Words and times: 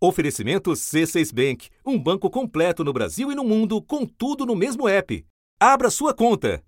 Oferecimento 0.00 0.70
C6 0.70 1.34
Bank, 1.34 1.68
um 1.84 1.98
banco 1.98 2.30
completo 2.30 2.84
no 2.84 2.92
Brasil 2.92 3.32
e 3.32 3.34
no 3.34 3.42
mundo, 3.42 3.82
com 3.82 4.06
tudo 4.06 4.46
no 4.46 4.54
mesmo 4.54 4.88
app. 4.88 5.26
Abra 5.58 5.90
sua 5.90 6.14
conta. 6.14 6.62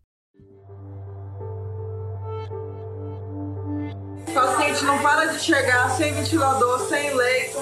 O 4.27 4.33
paciente 4.33 4.85
não 4.85 5.01
para 5.01 5.27
de 5.27 5.39
chegar 5.39 5.91
sem 5.97 6.13
ventilador, 6.13 6.89
sem 6.89 7.15
leito. 7.15 7.59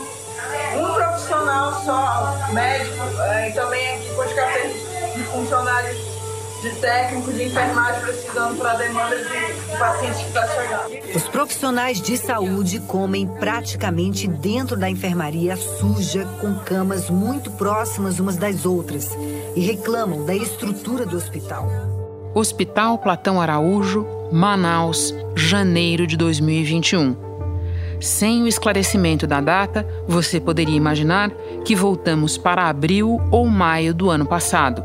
Um 0.75 0.95
profissional 0.95 1.85
só, 1.85 2.53
médico, 2.55 3.05
eh, 3.21 3.51
e 3.51 3.53
também 3.53 3.95
aqui 3.97 4.15
com 4.15 4.23
os 4.23 4.33
carteiros 4.33 5.15
de 5.15 5.23
funcionários 5.25 6.08
de 6.63 6.71
técnico 6.81 7.33
de 7.33 7.45
enfermagem 7.45 8.01
precisando 8.01 8.59
para 8.59 8.73
a 8.73 8.77
demanda 8.77 9.17
de, 9.17 9.25
de 9.25 9.79
pacientes 9.79 10.21
que 10.21 10.27
está 10.27 10.47
chegando. 10.49 11.17
Os 11.17 11.29
profissionais 11.29 12.03
de 12.03 12.17
saúde 12.17 12.81
comem 12.81 13.27
praticamente 13.27 14.27
dentro 14.27 14.77
da 14.77 14.91
enfermaria 14.91 15.57
suja, 15.57 16.25
com 16.41 16.55
camas 16.57 17.09
muito 17.11 17.51
próximas 17.53 18.19
umas 18.19 18.37
das 18.37 18.67
outras, 18.67 19.11
e 19.55 19.61
reclamam 19.61 20.25
da 20.25 20.35
estrutura 20.35 21.07
do 21.07 21.17
hospital. 21.17 21.69
Hospital 22.35 22.99
Platão 22.99 23.41
Araújo, 23.41 24.07
Manaus, 24.33 25.15
janeiro 25.37 26.07
de 26.07 26.17
2021. 26.17 27.29
Sem 28.01 28.43
o 28.43 28.49
esclarecimento 28.49 29.27
da 29.27 29.41
data, 29.41 29.87
você 30.07 30.39
poderia 30.39 30.77
imaginar 30.77 31.31
que 31.65 31.75
voltamos 31.75 32.39
para 32.39 32.69
abril 32.69 33.21
ou 33.31 33.47
maio 33.47 33.93
do 33.93 34.09
ano 34.09 34.25
passado 34.27 34.85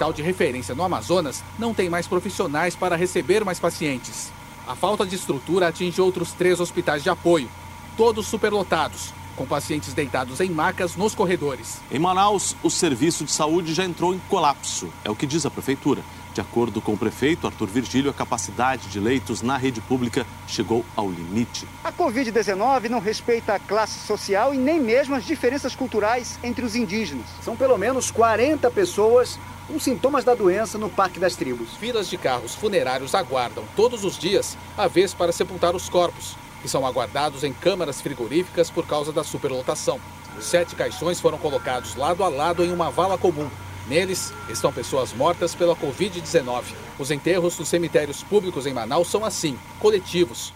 hospital 0.00 0.12
de 0.14 0.22
referência 0.22 0.74
no 0.74 0.82
Amazonas 0.82 1.44
não 1.58 1.74
tem 1.74 1.90
mais 1.90 2.06
profissionais 2.06 2.74
para 2.74 2.96
receber 2.96 3.44
mais 3.44 3.60
pacientes. 3.60 4.32
A 4.66 4.74
falta 4.74 5.04
de 5.04 5.14
estrutura 5.14 5.68
atinge 5.68 6.00
outros 6.00 6.32
três 6.32 6.58
hospitais 6.58 7.02
de 7.02 7.10
apoio, 7.10 7.50
todos 7.98 8.26
superlotados, 8.26 9.12
com 9.36 9.44
pacientes 9.44 9.92
deitados 9.92 10.40
em 10.40 10.48
macas 10.48 10.96
nos 10.96 11.14
corredores. 11.14 11.80
Em 11.90 11.98
Manaus, 11.98 12.56
o 12.62 12.70
serviço 12.70 13.24
de 13.24 13.30
saúde 13.30 13.74
já 13.74 13.84
entrou 13.84 14.14
em 14.14 14.18
colapso, 14.20 14.88
é 15.04 15.10
o 15.10 15.16
que 15.16 15.26
diz 15.26 15.44
a 15.44 15.50
prefeitura. 15.50 16.02
De 16.32 16.40
acordo 16.40 16.80
com 16.80 16.92
o 16.92 16.96
prefeito 16.96 17.46
Arthur 17.46 17.66
Virgílio, 17.66 18.10
a 18.10 18.14
capacidade 18.14 18.88
de 18.88 19.00
leitos 19.00 19.42
na 19.42 19.56
rede 19.56 19.80
pública 19.80 20.24
chegou 20.46 20.84
ao 20.94 21.10
limite. 21.10 21.66
A 21.82 21.92
Covid-19 21.92 22.88
não 22.88 23.00
respeita 23.00 23.54
a 23.54 23.58
classe 23.58 23.98
social 24.06 24.54
e 24.54 24.58
nem 24.58 24.80
mesmo 24.80 25.16
as 25.16 25.24
diferenças 25.24 25.74
culturais 25.74 26.38
entre 26.44 26.64
os 26.64 26.76
indígenas. 26.76 27.26
São 27.42 27.56
pelo 27.56 27.76
menos 27.76 28.12
40 28.12 28.70
pessoas 28.70 29.38
com 29.66 29.78
sintomas 29.80 30.24
da 30.24 30.34
doença 30.34 30.78
no 30.78 30.88
Parque 30.88 31.18
das 31.18 31.34
Tribos. 31.34 31.74
Filas 31.76 32.08
de 32.08 32.16
carros 32.16 32.54
funerários 32.54 33.14
aguardam 33.14 33.64
todos 33.74 34.04
os 34.04 34.16
dias 34.16 34.56
a 34.76 34.86
vez 34.86 35.12
para 35.12 35.32
sepultar 35.32 35.74
os 35.74 35.88
corpos, 35.88 36.36
que 36.62 36.68
são 36.68 36.86
aguardados 36.86 37.42
em 37.42 37.52
câmaras 37.52 38.00
frigoríficas 38.00 38.70
por 38.70 38.86
causa 38.86 39.12
da 39.12 39.24
superlotação. 39.24 40.00
Sete 40.40 40.76
caixões 40.76 41.20
foram 41.20 41.38
colocados 41.38 41.96
lado 41.96 42.22
a 42.22 42.28
lado 42.28 42.64
em 42.64 42.72
uma 42.72 42.90
vala 42.90 43.18
comum. 43.18 43.48
Neles 43.90 44.32
estão 44.48 44.72
pessoas 44.72 45.12
mortas 45.12 45.52
pela 45.52 45.74
Covid-19. 45.74 46.62
Os 46.96 47.10
enterros 47.10 47.58
nos 47.58 47.68
cemitérios 47.68 48.22
públicos 48.22 48.64
em 48.64 48.72
Manaus 48.72 49.08
são 49.08 49.24
assim, 49.24 49.58
coletivos. 49.80 50.54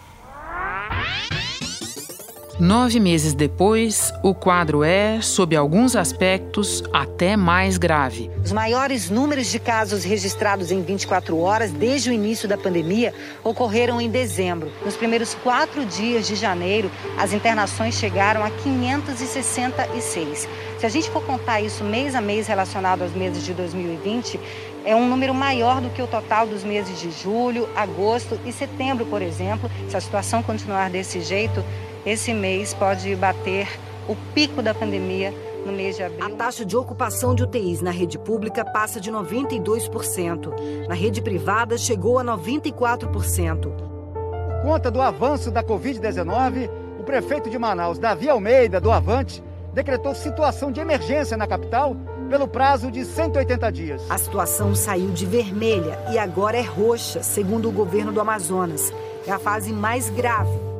Nove 2.57 3.01
meses 3.01 3.33
depois, 3.33 4.13
o 4.23 4.33
quadro 4.33 4.81
é, 4.81 5.19
sob 5.19 5.57
alguns 5.57 5.93
aspectos, 5.93 6.81
até 6.93 7.35
mais 7.35 7.77
grave. 7.77 8.31
Os 8.41 8.53
maiores 8.53 9.09
números 9.09 9.47
de 9.51 9.59
casos 9.59 10.05
registrados 10.05 10.71
em 10.71 10.81
24 10.81 11.37
horas 11.37 11.69
desde 11.69 12.09
o 12.09 12.13
início 12.13 12.47
da 12.47 12.57
pandemia 12.57 13.13
ocorreram 13.43 13.99
em 13.99 14.09
dezembro. 14.09 14.71
Nos 14.85 14.95
primeiros 14.95 15.33
quatro 15.35 15.85
dias 15.85 16.27
de 16.27 16.35
janeiro, 16.35 16.89
as 17.17 17.33
internações 17.33 17.95
chegaram 17.95 18.41
a 18.41 18.49
566. 18.49 20.47
Se 20.79 20.85
a 20.85 20.89
gente 20.89 21.09
for 21.09 21.25
contar 21.25 21.59
isso 21.59 21.83
mês 21.83 22.15
a 22.15 22.21
mês 22.21 22.47
relacionado 22.47 23.01
aos 23.01 23.11
meses 23.11 23.43
de 23.43 23.53
2020, 23.53 24.39
é 24.85 24.95
um 24.95 25.09
número 25.09 25.33
maior 25.33 25.81
do 25.81 25.89
que 25.89 26.01
o 26.01 26.07
total 26.07 26.47
dos 26.47 26.63
meses 26.63 27.01
de 27.01 27.11
julho, 27.11 27.67
agosto 27.75 28.39
e 28.45 28.53
setembro, 28.53 29.05
por 29.07 29.21
exemplo. 29.21 29.69
Se 29.89 29.97
a 29.97 29.99
situação 29.99 30.43
continuar 30.43 30.89
desse 30.89 31.19
jeito, 31.21 31.65
esse 32.05 32.33
mês 32.33 32.73
pode 32.73 33.15
bater 33.15 33.67
o 34.07 34.15
pico 34.33 34.61
da 34.61 34.73
pandemia 34.73 35.33
no 35.65 35.71
mês 35.71 35.95
de 35.95 36.03
abril. 36.03 36.23
A 36.23 36.29
taxa 36.29 36.63
de 36.63 36.77
ocupação 36.77 37.33
de 37.33 37.41
UTIs 37.41 37.81
na 37.81 37.89
rede 37.89 38.19
pública 38.19 38.63
passa 38.63 39.01
de 39.01 39.11
92%. 39.11 40.87
Na 40.87 40.93
rede 40.93 41.21
privada, 41.21 41.77
chegou 41.77 42.19
a 42.19 42.23
94%. 42.23 43.71
Por 43.71 44.61
conta 44.61 44.91
do 44.91 45.01
avanço 45.01 45.49
da 45.49 45.63
Covid-19, 45.63 46.69
o 46.99 47.03
prefeito 47.03 47.49
de 47.49 47.57
Manaus, 47.57 47.97
Davi 47.97 48.29
Almeida, 48.29 48.79
do 48.79 48.91
Avante, 48.91 49.43
decretou 49.73 50.13
situação 50.13 50.71
de 50.71 50.79
emergência 50.79 51.35
na 51.35 51.47
capital 51.47 51.95
pelo 52.29 52.47
prazo 52.47 52.91
de 52.91 53.03
180 53.03 53.71
dias. 53.71 54.03
A 54.09 54.17
situação 54.17 54.75
saiu 54.75 55.09
de 55.09 55.25
vermelha 55.25 55.99
e 56.11 56.19
agora 56.19 56.57
é 56.57 56.63
roxa, 56.63 57.23
segundo 57.23 57.67
o 57.67 57.71
governo 57.71 58.11
do 58.11 58.21
Amazonas. 58.21 58.93
É 59.25 59.31
a 59.31 59.39
fase 59.39 59.73
mais 59.73 60.09
grave 60.09 60.74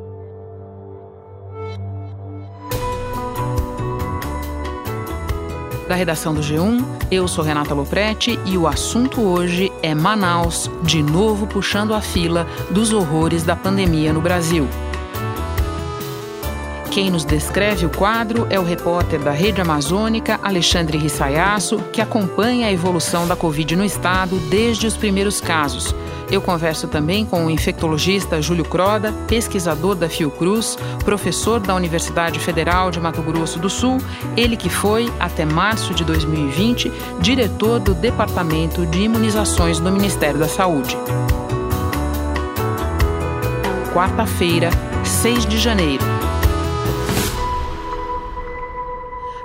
da 5.88 5.94
redação 5.94 6.34
do 6.34 6.40
G1. 6.40 6.84
Eu 7.10 7.28
sou 7.28 7.44
Renata 7.44 7.74
Loprete 7.74 8.38
e 8.44 8.56
o 8.58 8.66
assunto 8.66 9.20
hoje 9.20 9.72
é 9.82 9.94
Manaus, 9.94 10.70
de 10.82 11.02
novo 11.02 11.46
puxando 11.46 11.94
a 11.94 12.00
fila 12.00 12.46
dos 12.70 12.92
horrores 12.92 13.42
da 13.42 13.54
pandemia 13.54 14.12
no 14.12 14.20
Brasil. 14.20 14.68
Quem 16.90 17.10
nos 17.10 17.24
descreve 17.24 17.84
o 17.84 17.90
quadro 17.90 18.46
é 18.48 18.58
o 18.58 18.64
repórter 18.64 19.20
da 19.20 19.30
Rede 19.30 19.60
Amazônica, 19.60 20.40
Alexandre 20.42 20.96
Rissaiasso, 20.96 21.78
que 21.92 22.00
acompanha 22.00 22.68
a 22.68 22.72
evolução 22.72 23.28
da 23.28 23.36
Covid 23.36 23.76
no 23.76 23.84
estado 23.84 24.38
desde 24.48 24.86
os 24.86 24.96
primeiros 24.96 25.38
casos. 25.38 25.94
Eu 26.30 26.42
converso 26.42 26.88
também 26.88 27.24
com 27.24 27.46
o 27.46 27.50
infectologista 27.50 28.42
Júlio 28.42 28.64
Croda, 28.64 29.12
pesquisador 29.28 29.94
da 29.94 30.08
Fiocruz, 30.08 30.76
professor 31.04 31.60
da 31.60 31.74
Universidade 31.74 32.40
Federal 32.40 32.90
de 32.90 33.00
Mato 33.00 33.22
Grosso 33.22 33.58
do 33.58 33.70
Sul, 33.70 33.98
ele 34.36 34.56
que 34.56 34.68
foi, 34.68 35.10
até 35.20 35.44
março 35.44 35.94
de 35.94 36.04
2020, 36.04 36.90
diretor 37.20 37.78
do 37.78 37.94
Departamento 37.94 38.84
de 38.86 39.02
Imunizações 39.02 39.78
do 39.78 39.90
Ministério 39.92 40.38
da 40.38 40.48
Saúde. 40.48 40.96
Quarta-feira, 43.94 44.70
6 45.04 45.46
de 45.46 45.58
janeiro. 45.58 46.15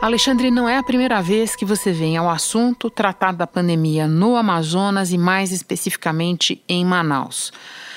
Alexandre, 0.02 0.50
não 0.50 0.68
é 0.68 0.80
a 0.80 0.84
primeira 0.84 1.22
vez 1.22 1.56
que 1.56 1.64
você 1.64 1.92
vem 1.92 2.18
ao 2.18 2.28
assunto 2.28 2.90
tratar 2.90 3.34
da 3.34 3.46
pandemia 3.46 4.08
no 4.08 4.36
Amazonas 4.36 5.12
e 5.12 5.18
mais 5.18 5.52
especificamente 5.52 6.60
em 6.68 6.84
Manaus. 6.84 7.54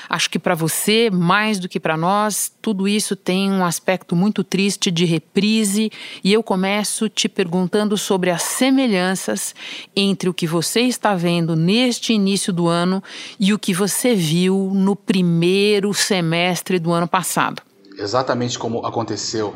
Acho 0.06 0.28
que 0.28 0.38
para 0.38 0.54
você, 0.54 1.08
mais 1.10 1.58
do 1.58 1.66
que 1.66 1.80
para 1.80 1.96
nós, 1.96 2.52
tudo 2.60 2.86
isso 2.86 3.16
tem 3.16 3.50
um 3.50 3.64
aspecto 3.64 4.14
muito 4.14 4.44
triste 4.44 4.90
de 4.90 5.06
reprise, 5.06 5.90
e 6.22 6.30
eu 6.30 6.42
começo 6.42 7.08
te 7.08 7.26
perguntando 7.26 7.96
sobre 7.96 8.28
as 8.28 8.42
semelhanças 8.42 9.54
entre 9.96 10.28
o 10.28 10.34
que 10.34 10.46
você 10.46 10.82
está 10.82 11.14
vendo 11.14 11.56
neste 11.56 12.12
início 12.12 12.52
do 12.52 12.68
ano 12.68 13.02
e 13.40 13.54
o 13.54 13.58
que 13.58 13.72
você 13.72 14.14
viu 14.14 14.70
no 14.74 14.94
primeiro 14.94 15.94
semestre 15.94 16.78
do 16.78 16.92
ano 16.92 17.08
passado. 17.08 17.62
Exatamente 17.96 18.58
como 18.58 18.84
aconteceu 18.84 19.54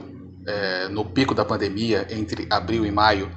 é, 0.49 0.89
no 0.89 1.05
pico 1.05 1.35
da 1.35 1.45
pandemia, 1.45 2.07
entre 2.11 2.47
abril 2.51 2.87
e 2.87 2.91
maio, 2.91 3.31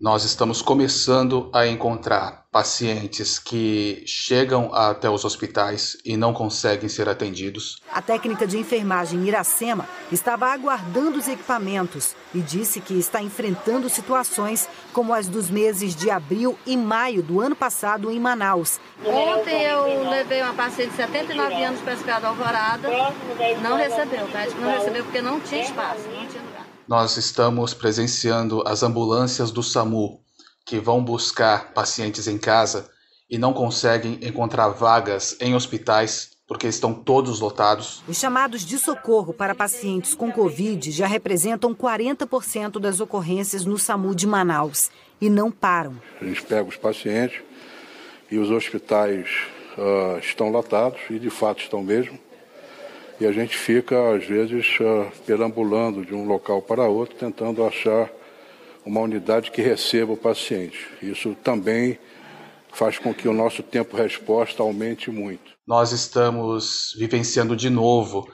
nós 0.00 0.24
estamos 0.24 0.62
começando 0.62 1.50
a 1.52 1.66
encontrar 1.66 2.46
pacientes 2.52 3.38
que 3.38 4.02
chegam 4.06 4.72
até 4.72 5.10
os 5.10 5.24
hospitais 5.24 5.98
e 6.04 6.16
não 6.16 6.32
conseguem 6.32 6.88
ser 6.88 7.08
atendidos. 7.08 7.82
A 7.92 8.00
técnica 8.00 8.46
de 8.46 8.56
enfermagem 8.58 9.26
Iracema 9.26 9.88
estava 10.12 10.46
aguardando 10.46 11.18
os 11.18 11.26
equipamentos 11.26 12.14
e 12.32 12.40
disse 12.40 12.80
que 12.80 12.94
está 12.94 13.20
enfrentando 13.20 13.88
situações 13.88 14.68
como 14.92 15.12
as 15.12 15.26
dos 15.26 15.50
meses 15.50 15.96
de 15.96 16.10
abril 16.10 16.56
e 16.64 16.76
maio 16.76 17.22
do 17.22 17.40
ano 17.40 17.56
passado 17.56 18.10
em 18.10 18.20
Manaus. 18.20 18.80
Ontem 19.04 19.62
eu 19.64 20.08
levei 20.08 20.40
uma 20.42 20.54
paciente 20.54 20.90
de 20.90 20.96
79 20.96 21.64
anos 21.64 21.80
para 21.80 21.92
a 21.92 21.96
cidade 21.96 22.24
Alvorada, 22.24 22.88
não 23.62 23.76
recebeu, 23.76 24.24
o 24.24 24.32
médico 24.32 24.60
não 24.60 24.72
recebeu 24.72 25.04
porque 25.04 25.20
não 25.20 25.40
tinha 25.40 25.62
espaço, 25.62 26.02
não 26.08 26.26
tinha 26.26 26.47
nós 26.88 27.18
estamos 27.18 27.74
presenciando 27.74 28.62
as 28.66 28.82
ambulâncias 28.82 29.50
do 29.50 29.62
SAMU 29.62 30.20
que 30.64 30.80
vão 30.80 31.04
buscar 31.04 31.72
pacientes 31.74 32.26
em 32.26 32.38
casa 32.38 32.90
e 33.28 33.36
não 33.36 33.52
conseguem 33.52 34.18
encontrar 34.22 34.68
vagas 34.68 35.36
em 35.38 35.54
hospitais 35.54 36.30
porque 36.46 36.66
estão 36.66 36.94
todos 36.94 37.40
lotados. 37.40 38.02
Os 38.08 38.18
chamados 38.18 38.62
de 38.64 38.78
socorro 38.78 39.34
para 39.34 39.54
pacientes 39.54 40.14
com 40.14 40.32
Covid 40.32 40.90
já 40.90 41.06
representam 41.06 41.74
40% 41.74 42.80
das 42.80 43.00
ocorrências 43.00 43.66
no 43.66 43.78
SAMU 43.78 44.14
de 44.14 44.26
Manaus 44.26 44.90
e 45.20 45.28
não 45.28 45.50
param. 45.50 46.00
A 46.18 46.24
gente 46.24 46.42
pega 46.42 46.66
os 46.66 46.76
pacientes 46.76 47.42
e 48.30 48.38
os 48.38 48.50
hospitais 48.50 49.28
uh, 49.76 50.18
estão 50.18 50.48
lotados, 50.48 51.00
e 51.10 51.18
de 51.18 51.30
fato 51.30 51.62
estão 51.62 51.82
mesmo. 51.82 52.18
E 53.20 53.26
a 53.26 53.32
gente 53.32 53.56
fica, 53.56 54.14
às 54.14 54.24
vezes, 54.24 54.78
uh, 54.80 55.10
perambulando 55.26 56.04
de 56.04 56.14
um 56.14 56.26
local 56.26 56.62
para 56.62 56.88
outro, 56.88 57.16
tentando 57.16 57.64
achar 57.64 58.08
uma 58.86 59.00
unidade 59.00 59.50
que 59.50 59.60
receba 59.60 60.12
o 60.12 60.16
paciente. 60.16 60.88
Isso 61.02 61.34
também 61.42 61.98
faz 62.72 62.98
com 62.98 63.12
que 63.12 63.26
o 63.28 63.32
nosso 63.32 63.62
tempo-resposta 63.62 64.62
aumente 64.62 65.10
muito. 65.10 65.52
Nós 65.66 65.92
estamos 65.92 66.94
vivenciando 66.96 67.56
de 67.56 67.68
novo 67.68 68.26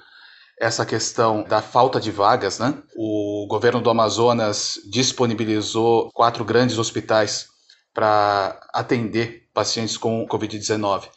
essa 0.61 0.85
questão 0.85 1.43
da 1.43 1.63
falta 1.63 1.99
de 1.99 2.11
vagas, 2.11 2.59
né? 2.59 2.75
O 2.97 3.47
governo 3.49 3.81
do 3.81 3.91
Amazonas 3.91 4.75
disponibilizou 4.91 6.11
quatro 6.13 6.45
grandes 6.45 6.79
hospitais 6.79 7.47
para 7.93 8.61
atender 8.73 9.49
pacientes 9.53 9.97
com 9.97 10.27
Covid-19 10.27 11.09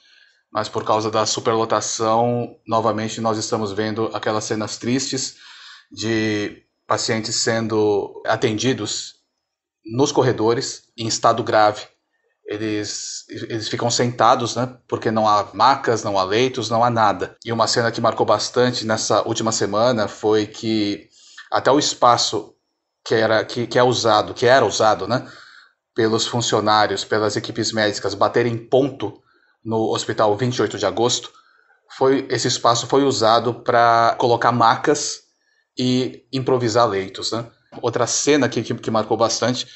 mas 0.51 0.69
por 0.69 0.83
causa 0.83 1.11
da 1.11 1.25
superlotação, 1.25 2.57
novamente 2.67 3.19
nós 3.21 3.37
estamos 3.37 3.71
vendo 3.71 4.09
aquelas 4.13 4.45
cenas 4.45 4.77
tristes 4.77 5.35
de 5.91 6.63
pacientes 6.85 7.35
sendo 7.35 8.21
atendidos 8.25 9.15
nos 9.85 10.11
corredores 10.11 10.83
em 10.97 11.07
estado 11.07 11.43
grave. 11.43 11.85
Eles, 12.45 13.25
eles 13.29 13.67
ficam 13.67 13.91
sentados, 13.91 14.55
né? 14.55 14.77
Porque 14.87 15.11
não 15.11 15.27
há 15.27 15.49
macas, 15.53 16.01
não 16.01 16.17
há 16.17 16.23
leitos, 16.23 16.69
não 16.69 16.81
há 16.81 16.89
nada. 16.89 17.35
E 17.43 17.51
uma 17.51 17.67
cena 17.67 17.91
que 17.91 17.99
marcou 17.99 18.25
bastante 18.25 18.85
nessa 18.85 19.21
última 19.27 19.51
semana 19.51 20.07
foi 20.07 20.47
que 20.47 21.09
até 21.51 21.69
o 21.69 21.79
espaço 21.79 22.55
que 23.05 23.15
era 23.15 23.43
que, 23.43 23.67
que 23.67 23.77
é 23.77 23.83
usado, 23.83 24.33
que 24.33 24.45
era 24.45 24.65
usado, 24.65 25.07
né? 25.07 25.29
Pelos 25.93 26.25
funcionários, 26.25 27.03
pelas 27.03 27.35
equipes 27.35 27.73
médicas 27.73 28.13
baterem 28.13 28.57
ponto 28.57 29.21
no 29.67 29.93
Hospital 29.93 30.35
28 30.37 30.77
de 30.77 30.85
Agosto, 30.85 31.29
foi 31.97 32.25
esse 32.29 32.47
espaço 32.47 32.87
foi 32.87 33.03
usado 33.03 33.53
para 33.53 34.15
colocar 34.17 34.53
macas 34.53 35.23
e 35.77 36.25
improvisar 36.31 36.87
leitos. 36.87 37.33
Né? 37.33 37.45
Outra 37.81 38.07
cena 38.07 38.47
que, 38.47 38.63
que, 38.63 38.73
que, 38.73 38.89
marcou 38.89 39.17
bastante 39.17 39.67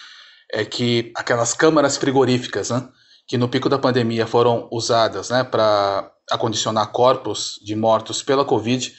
é 0.50 0.64
que 0.64 1.12
aquelas 1.14 1.54
câmaras 1.54 1.98
frigoríficas, 1.98 2.70
né, 2.70 2.88
que 3.28 3.38
no 3.38 3.50
pico 3.50 3.68
da 3.68 3.78
pandemia 3.78 4.26
foram 4.26 4.70
usadas 4.72 5.30
né, 5.30 5.44
para 5.44 6.10
acondicionar 6.32 6.92
corpos 6.92 7.60
de 7.62 7.76
mortos 7.76 8.24
pela 8.24 8.46
Covid, 8.46 8.96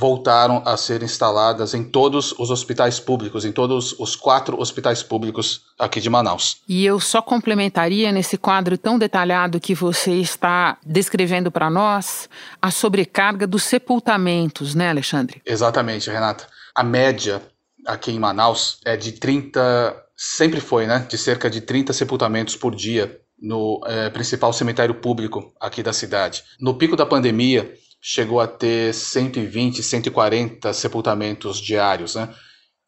voltaram 0.00 0.62
a 0.64 0.78
ser 0.78 1.02
instaladas 1.02 1.74
em 1.74 1.84
todos 1.84 2.32
os 2.38 2.50
hospitais 2.50 2.98
públicos, 2.98 3.44
em 3.44 3.52
todos 3.52 3.94
os 4.00 4.16
quatro 4.16 4.58
hospitais 4.58 5.02
públicos 5.02 5.60
aqui 5.78 6.00
de 6.00 6.08
Manaus. 6.08 6.62
E 6.66 6.86
eu 6.86 6.98
só 6.98 7.20
complementaria 7.20 8.10
nesse 8.10 8.38
quadro 8.38 8.78
tão 8.78 8.98
detalhado 8.98 9.60
que 9.60 9.74
você 9.74 10.12
está 10.12 10.78
descrevendo 10.82 11.50
para 11.50 11.68
nós 11.68 12.30
a 12.62 12.70
sobrecarga 12.70 13.46
dos 13.46 13.64
sepultamentos, 13.64 14.74
né, 14.74 14.88
Alexandre? 14.88 15.42
Exatamente, 15.44 16.08
Renata. 16.08 16.46
A 16.74 16.82
média 16.82 17.42
aqui 17.86 18.10
em 18.10 18.18
Manaus 18.18 18.78
é 18.86 18.96
de 18.96 19.12
30, 19.12 19.94
sempre 20.16 20.62
foi, 20.62 20.86
né, 20.86 21.06
de 21.10 21.18
cerca 21.18 21.50
de 21.50 21.60
30 21.60 21.92
sepultamentos 21.92 22.56
por 22.56 22.74
dia 22.74 23.20
no 23.38 23.82
é, 23.86 24.08
principal 24.08 24.50
cemitério 24.54 24.94
público 24.94 25.52
aqui 25.60 25.82
da 25.82 25.92
cidade. 25.92 26.42
No 26.58 26.74
pico 26.74 26.96
da 26.96 27.04
pandemia, 27.04 27.70
chegou 28.00 28.40
a 28.40 28.46
ter 28.46 28.94
120, 28.94 29.82
140 29.82 30.72
sepultamentos 30.72 31.60
diários, 31.60 32.14
né? 32.14 32.34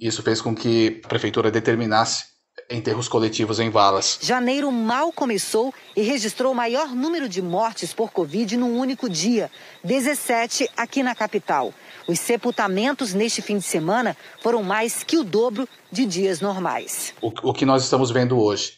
Isso 0.01 0.23
fez 0.23 0.41
com 0.41 0.55
que 0.55 1.01
a 1.05 1.09
prefeitura 1.09 1.51
determinasse 1.51 2.33
enterros 2.71 3.09
coletivos 3.09 3.61
em 3.61 3.71
valas. 3.71 4.19
Janeiro 4.23 4.71
mal 4.73 5.13
começou 5.13 5.73
e 5.95 6.03
registrou 6.03 6.53
o 6.53 6.55
maior 6.55 6.89
número 6.89 7.29
de 7.29 7.43
mortes 7.43 7.93
por 7.93 8.11
Covid 8.11 8.57
num 8.57 8.79
único 8.79 9.09
dia, 9.09 9.51
17 9.85 10.69
aqui 10.77 11.03
na 11.03 11.15
capital. 11.15 11.73
Os 12.07 12.19
sepultamentos 12.19 13.15
neste 13.15 13.43
fim 13.43 13.59
de 13.59 13.65
semana 13.65 14.17
foram 14.43 14.63
mais 14.63 15.05
que 15.05 15.19
o 15.19 15.25
dobro 15.25 15.69
de 15.91 16.05
dias 16.05 16.41
normais. 16.41 17.15
O, 17.21 17.33
o 17.43 17.53
que 17.53 17.67
nós 17.67 17.85
estamos 17.85 18.11
vendo 18.11 18.39
hoje? 18.39 18.75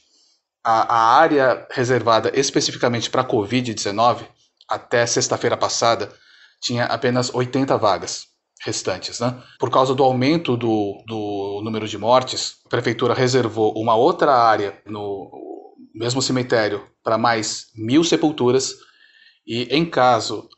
A, 0.63 0.95
a 0.95 1.17
área 1.17 1.67
reservada 1.71 2.33
especificamente 2.35 3.09
para 3.09 3.25
Covid-19, 3.25 4.27
até 4.69 5.07
sexta-feira 5.07 5.57
passada, 5.57 6.13
tinha 6.65 6.87
apenas 6.87 7.33
80 7.33 7.77
vagas 7.77 8.27
restantes. 8.65 9.21
Né? 9.21 9.39
Por 9.59 9.71
causa 9.71 9.95
do 9.95 10.03
aumento 10.03 10.57
do, 10.57 11.05
do 11.07 11.61
número 11.63 11.87
de 11.87 11.99
mortes, 11.99 12.57
a 12.65 12.69
prefeitura 12.71 13.13
reservou 13.13 13.75
uma 13.77 13.95
outra 13.95 14.33
área 14.35 14.81
no 14.87 15.31
mesmo 15.95 16.23
cemitério 16.23 16.83
para 17.03 17.19
mais 17.19 17.67
mil 17.77 18.03
sepulturas 18.03 18.75
e, 19.47 19.65
em 19.65 19.85
caso 19.85 20.49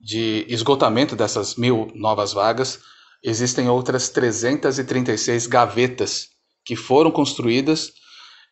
de 0.00 0.46
esgotamento 0.48 1.16
dessas 1.16 1.56
mil 1.56 1.90
novas 1.94 2.32
vagas, 2.32 2.78
existem 3.22 3.68
outras 3.68 4.08
336 4.10 5.48
gavetas 5.48 6.28
que 6.64 6.76
foram 6.76 7.10
construídas 7.10 7.92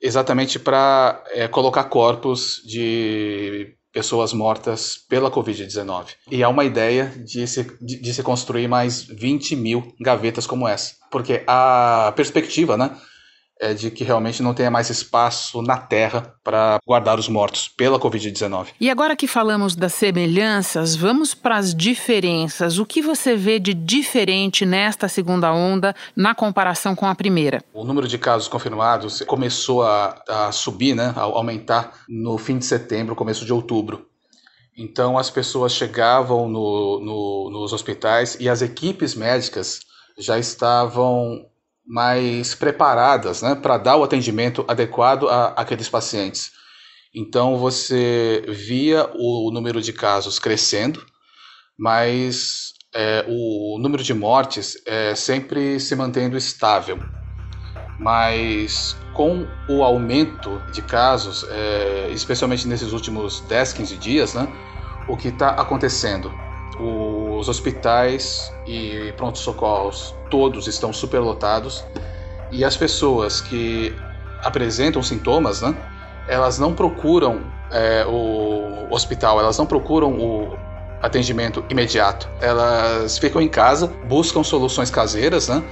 exatamente 0.03 0.59
para 0.59 1.23
é, 1.29 1.47
colocar 1.47 1.85
corpos 1.85 2.61
de 2.67 3.77
pessoas 3.95 4.33
mortas 4.33 4.99
pela 5.09 5.31
Covid-19. 5.31 6.09
E 6.29 6.43
há 6.43 6.49
uma 6.49 6.65
ideia 6.65 7.07
de 7.25 7.47
se, 7.47 7.63
de, 7.81 8.01
de, 8.01 8.13
se 8.13 8.25
construir 8.25 8.67
mais 8.67 9.05
20 9.05 9.55
mil 9.55 9.95
gavetas 10.01 10.49
como 10.49 10.67
essa. 10.67 10.97
Porque 11.13 11.45
a 11.47 12.13
perspectiva, 12.17 12.77
né? 12.77 12.91
É 13.61 13.73
de 13.73 13.91
que 13.91 14.03
realmente 14.03 14.43
não 14.43 14.53
tenha 14.53 14.71
mais 14.71 14.91
espaço 14.91 15.63
na 15.63 15.77
Terra 15.77 16.35
para 16.43 16.79
guardar 16.85 17.19
os 17.19 17.29
mortos 17.29 17.69
pela 17.69 18.01
Covid-19. 18.01 18.69
E 18.81 18.91
agora 18.91 19.15
que 19.15 19.29
falamos 19.29 19.77
das 19.77 19.95
semelhanças, 19.95 20.97
vamos 20.97 21.35
para 21.35 21.57
as 21.57 21.75
diferenças. 21.75 22.79
O 22.79 22.85
que 22.85 23.01
você 23.01 23.37
vê 23.37 23.61
de 23.61 23.73
diferente 23.73 24.67
nesta 24.67 25.09
segunda 25.09 25.53
onda 25.53 25.95
na 26.17 26.35
comparação 26.35 26.97
com 26.97 27.07
a 27.07 27.15
primeira? 27.15 27.63
O 27.73 27.85
número 27.85 28.09
de 28.09 28.19
casos 28.19 28.49
confirmados 28.49 29.23
começou 29.23 29.85
a, 29.85 30.21
a 30.29 30.53
subir, 30.53 30.95
né, 30.95 31.13
a 31.17 31.23
aumentar 31.23 31.93
no 32.09 32.37
fim 32.37 32.59
de 32.59 32.65
setembro, 32.65 33.15
começo 33.15 33.45
de 33.45 33.53
outubro. 33.53 34.07
Então 34.77 35.17
as 35.17 35.31
pessoas 35.31 35.73
chegavam 35.73 36.49
no, 36.49 37.01
no, 37.01 37.51
nos 37.51 37.73
hospitais 37.73 38.37
e 38.41 38.49
as 38.49 38.61
equipes 38.61 39.15
médicas 39.15 39.81
já 40.19 40.39
estavam 40.39 41.47
mais 41.87 42.55
preparadas 42.55 43.43
né, 43.43 43.55
para 43.55 43.77
dar 43.77 43.97
o 43.97 44.05
atendimento 44.05 44.65
adequado 44.67 45.29
a, 45.29 45.49
aqueles 45.49 45.89
pacientes. 45.89 46.53
Então 47.15 47.59
você 47.59 48.45
via 48.49 49.09
o 49.15 49.51
número 49.53 49.81
de 49.81 49.93
casos 49.93 50.39
crescendo, 50.39 51.05
mas 51.79 52.73
é, 52.95 53.25
o 53.29 53.79
número 53.79 54.03
de 54.03 54.15
mortes 54.15 54.77
é, 54.87 55.15
sempre 55.15 55.79
se 55.79 55.95
mantendo 55.95 56.37
estável. 56.37 56.99
Mas 57.99 58.97
com 59.13 59.47
o 59.69 59.85
aumento 59.85 60.61
de 60.73 60.83
casos, 60.83 61.47
é, 61.49 62.09
especialmente 62.11 62.67
nesses 62.67 62.93
últimos 62.93 63.41
10, 63.43 63.73
15 63.75 63.97
dias, 63.97 64.35
né, 64.35 64.49
o 65.09 65.17
que 65.17 65.29
está 65.29 65.51
acontecendo? 65.51 66.33
Os 67.39 67.49
hospitais 67.49 68.53
e 68.67 69.13
pronto-socorros 69.17 70.15
todos 70.31 70.67
estão 70.67 70.93
superlotados 70.93 71.85
e 72.51 72.65
as 72.65 72.77
pessoas 72.77 73.41
que 73.41 73.95
apresentam 74.43 75.03
sintomas, 75.03 75.63
né, 75.63 75.75
elas 76.29 76.59
não 76.59 76.75
procuram 76.75 77.43
é, 77.71 78.05
o 78.07 78.87
hospital, 78.91 79.41
elas 79.41 79.59
não 79.59 79.67
procuram 79.67 80.13
o 80.13 80.57
atendimento 81.03 81.65
imediato. 81.69 82.29
Elas 82.41 83.19
ficam 83.19 83.41
em 83.41 83.49
casa, 83.49 83.89
buscam 84.09 84.43
soluções 84.43 84.91
caseiras, 84.91 85.49
né? 85.49 85.63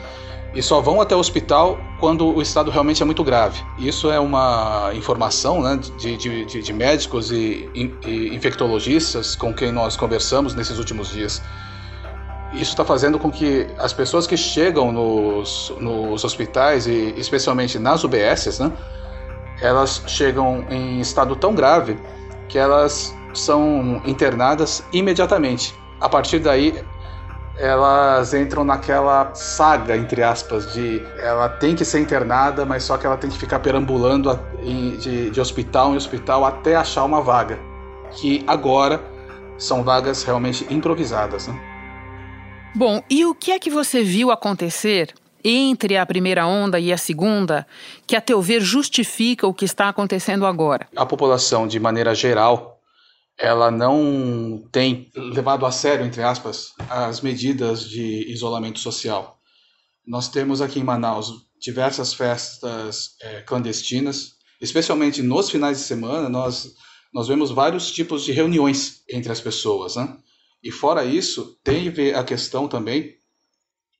E 0.54 0.62
só 0.62 0.80
vão 0.80 1.00
até 1.00 1.16
o 1.16 1.18
hospital 1.18 1.78
quando 1.98 2.26
o 2.26 2.42
estado 2.42 2.70
realmente 2.70 3.02
é 3.02 3.06
muito 3.06 3.24
grave. 3.24 3.62
Isso 3.78 4.10
é 4.10 4.20
uma 4.20 4.90
informação 4.94 5.62
né, 5.62 5.78
de, 5.98 6.16
de, 6.16 6.44
de 6.44 6.72
médicos 6.72 7.30
e, 7.30 7.70
e, 7.74 8.34
infectologistas 8.34 9.34
com 9.34 9.52
quem 9.52 9.72
nós 9.72 9.96
conversamos 9.96 10.54
nesses 10.54 10.78
últimos 10.78 11.10
dias. 11.10 11.42
Isso 12.52 12.72
está 12.72 12.84
fazendo 12.84 13.18
com 13.18 13.30
que 13.30 13.66
as 13.78 13.94
pessoas 13.94 14.26
que 14.26 14.36
chegam 14.36 14.92
nos, 14.92 15.72
nos 15.80 16.22
hospitais, 16.22 16.86
e 16.86 17.14
especialmente 17.16 17.78
nas 17.78 18.04
UBSs, 18.04 18.62
né, 18.62 18.70
elas 19.62 20.02
chegam 20.06 20.66
em 20.68 21.00
estado 21.00 21.34
tão 21.34 21.54
grave 21.54 21.96
que 22.48 22.58
elas 22.58 23.14
são 23.32 24.02
internadas 24.04 24.84
imediatamente. 24.92 25.74
A 25.98 26.08
partir 26.08 26.40
daí, 26.40 26.84
elas 27.62 28.34
entram 28.34 28.64
naquela 28.64 29.32
saga, 29.36 29.96
entre 29.96 30.20
aspas, 30.20 30.72
de 30.72 31.00
ela 31.16 31.48
tem 31.48 31.76
que 31.76 31.84
ser 31.84 32.00
internada, 32.00 32.66
mas 32.66 32.82
só 32.82 32.98
que 32.98 33.06
ela 33.06 33.16
tem 33.16 33.30
que 33.30 33.38
ficar 33.38 33.60
perambulando 33.60 34.36
de, 34.98 35.30
de 35.30 35.40
hospital 35.40 35.92
em 35.92 35.96
hospital 35.96 36.44
até 36.44 36.74
achar 36.74 37.04
uma 37.04 37.20
vaga. 37.20 37.60
Que 38.10 38.42
agora 38.48 39.00
são 39.56 39.84
vagas 39.84 40.24
realmente 40.24 40.66
improvisadas. 40.74 41.46
Né? 41.46 41.54
Bom, 42.74 43.00
e 43.08 43.24
o 43.24 43.32
que 43.32 43.52
é 43.52 43.60
que 43.60 43.70
você 43.70 44.02
viu 44.02 44.32
acontecer 44.32 45.14
entre 45.44 45.96
a 45.96 46.04
primeira 46.04 46.44
onda 46.44 46.80
e 46.80 46.92
a 46.92 46.96
segunda, 46.96 47.64
que 48.08 48.16
a 48.16 48.20
teu 48.20 48.42
ver 48.42 48.60
justifica 48.60 49.46
o 49.46 49.54
que 49.54 49.64
está 49.64 49.88
acontecendo 49.88 50.46
agora? 50.46 50.88
A 50.96 51.06
população, 51.06 51.68
de 51.68 51.78
maneira 51.78 52.12
geral, 52.12 52.71
ela 53.38 53.70
não 53.70 54.68
tem 54.70 55.10
levado 55.14 55.66
a 55.66 55.72
sério, 55.72 56.04
entre 56.04 56.22
aspas, 56.22 56.72
as 56.88 57.20
medidas 57.20 57.88
de 57.88 58.30
isolamento 58.30 58.78
social. 58.78 59.38
Nós 60.06 60.28
temos 60.28 60.60
aqui 60.60 60.80
em 60.80 60.84
Manaus 60.84 61.46
diversas 61.60 62.12
festas 62.12 63.16
é, 63.20 63.42
clandestinas, 63.42 64.32
especialmente 64.60 65.22
nos 65.22 65.50
finais 65.50 65.78
de 65.78 65.84
semana, 65.84 66.28
nós, 66.28 66.74
nós 67.12 67.28
vemos 67.28 67.50
vários 67.50 67.90
tipos 67.90 68.24
de 68.24 68.32
reuniões 68.32 69.02
entre 69.08 69.30
as 69.30 69.40
pessoas. 69.40 69.96
Né? 69.96 70.16
E 70.62 70.70
fora 70.70 71.04
isso, 71.04 71.58
teve 71.62 72.14
a 72.14 72.24
questão 72.24 72.68
também 72.68 73.16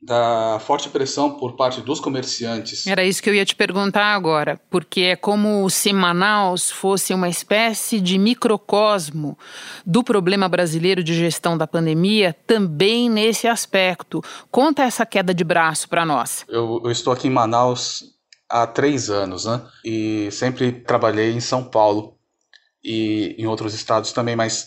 da 0.02 0.58
forte 0.58 0.88
pressão 0.88 1.30
por 1.30 1.54
parte 1.54 1.80
dos 1.80 2.00
comerciantes. 2.00 2.86
Era 2.88 3.04
isso 3.04 3.22
que 3.22 3.30
eu 3.30 3.34
ia 3.34 3.44
te 3.44 3.54
perguntar 3.54 4.14
agora, 4.14 4.60
porque 4.68 5.02
é 5.02 5.16
como 5.16 5.70
se 5.70 5.92
Manaus 5.92 6.70
fosse 6.70 7.14
uma 7.14 7.28
espécie 7.28 8.00
de 8.00 8.18
microcosmo 8.18 9.38
do 9.86 10.02
problema 10.02 10.48
brasileiro 10.48 11.04
de 11.04 11.14
gestão 11.14 11.56
da 11.56 11.68
pandemia, 11.68 12.34
também 12.46 13.08
nesse 13.08 13.46
aspecto. 13.46 14.20
Conta 14.50 14.82
essa 14.82 15.06
queda 15.06 15.32
de 15.32 15.44
braço 15.44 15.88
para 15.88 16.04
nós. 16.04 16.44
Eu, 16.48 16.80
eu 16.84 16.90
estou 16.90 17.12
aqui 17.12 17.28
em 17.28 17.30
Manaus 17.30 18.02
há 18.50 18.66
três 18.66 19.08
anos, 19.08 19.44
né? 19.44 19.62
E 19.84 20.28
sempre 20.32 20.72
trabalhei 20.72 21.32
em 21.32 21.40
São 21.40 21.62
Paulo 21.62 22.18
e 22.82 23.36
em 23.38 23.46
outros 23.46 23.72
estados 23.72 24.10
também, 24.10 24.34
mas 24.34 24.66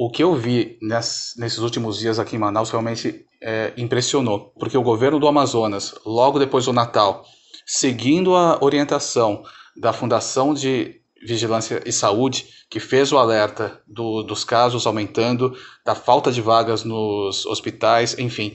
o 0.00 0.08
que 0.08 0.22
eu 0.22 0.32
vi 0.36 0.78
nesses 0.80 1.58
últimos 1.58 1.98
dias 1.98 2.20
aqui 2.20 2.36
em 2.36 2.38
Manaus 2.38 2.70
realmente 2.70 3.26
é, 3.42 3.72
impressionou, 3.76 4.52
porque 4.56 4.78
o 4.78 4.82
governo 4.82 5.18
do 5.18 5.26
Amazonas, 5.26 5.92
logo 6.06 6.38
depois 6.38 6.66
do 6.66 6.72
Natal, 6.72 7.24
seguindo 7.66 8.36
a 8.36 8.62
orientação 8.62 9.42
da 9.76 9.92
Fundação 9.92 10.54
de 10.54 11.00
Vigilância 11.26 11.82
e 11.84 11.90
Saúde, 11.90 12.46
que 12.70 12.78
fez 12.78 13.10
o 13.10 13.18
alerta 13.18 13.82
do, 13.88 14.22
dos 14.22 14.44
casos 14.44 14.86
aumentando, 14.86 15.52
da 15.84 15.96
falta 15.96 16.30
de 16.30 16.40
vagas 16.40 16.84
nos 16.84 17.44
hospitais, 17.44 18.16
enfim, 18.20 18.54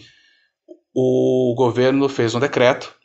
o 0.95 1.53
governo 1.57 2.07
fez 2.07 2.33
um 2.33 2.39
decreto 2.39 2.95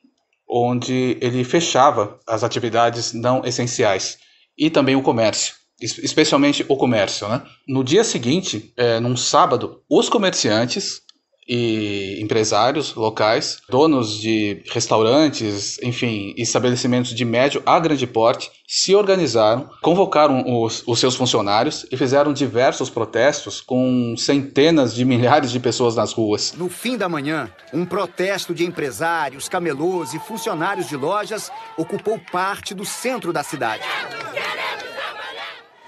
onde 0.49 1.19
ele 1.21 1.43
fechava 1.43 2.21
as 2.25 2.45
atividades 2.45 3.13
não 3.13 3.45
essenciais 3.45 4.17
e 4.57 4.71
também 4.71 4.95
o 4.95 5.03
comércio 5.03 5.59
especialmente 5.81 6.65
o 6.69 6.77
comércio. 6.77 7.29
Né? 7.29 7.43
No 7.67 7.85
dia 7.85 8.05
seguinte, 8.05 8.73
é, 8.77 8.99
num 9.01 9.17
sábado, 9.17 9.83
os 9.89 10.09
comerciantes 10.09 11.03
e 11.49 12.21
empresários 12.21 12.95
locais, 12.95 13.59
donos 13.71 14.21
de 14.21 14.63
restaurantes, 14.71 15.79
enfim, 15.83 16.35
estabelecimentos 16.37 17.15
de 17.15 17.25
médio 17.25 17.63
a 17.65 17.81
grande 17.81 18.07
porte, 18.07 18.51
se 18.67 18.95
organizaram, 18.95 19.71
convocaram 19.81 20.45
os, 20.63 20.83
os, 20.87 21.01
seus 21.01 21.17
funcionários 21.17 21.87
e 21.91 21.97
fizeram 21.97 22.35
diversos 22.35 22.91
protestos 22.91 23.63
com 23.63 24.15
centenas 24.19 24.95
de 24.95 25.07
milhares 25.07 25.51
de 25.51 25.59
pessoas 25.59 25.97
nas 25.97 26.13
ruas. 26.13 26.53
No 26.53 26.69
fim 26.69 26.99
da 26.99 27.09
manhã, 27.09 27.51
um 27.73 27.87
protesto 27.87 28.55
de 28.55 28.67
empresários, 28.67 29.49
camelôs 29.49 30.13
e 30.13 30.19
funcionários 30.19 30.87
de 30.87 30.97
lojas 30.97 31.51
ocupou 31.79 32.21
parte 32.31 32.75
do 32.75 32.85
centro 32.85 33.33
da 33.33 33.43
cidade. 33.43 33.83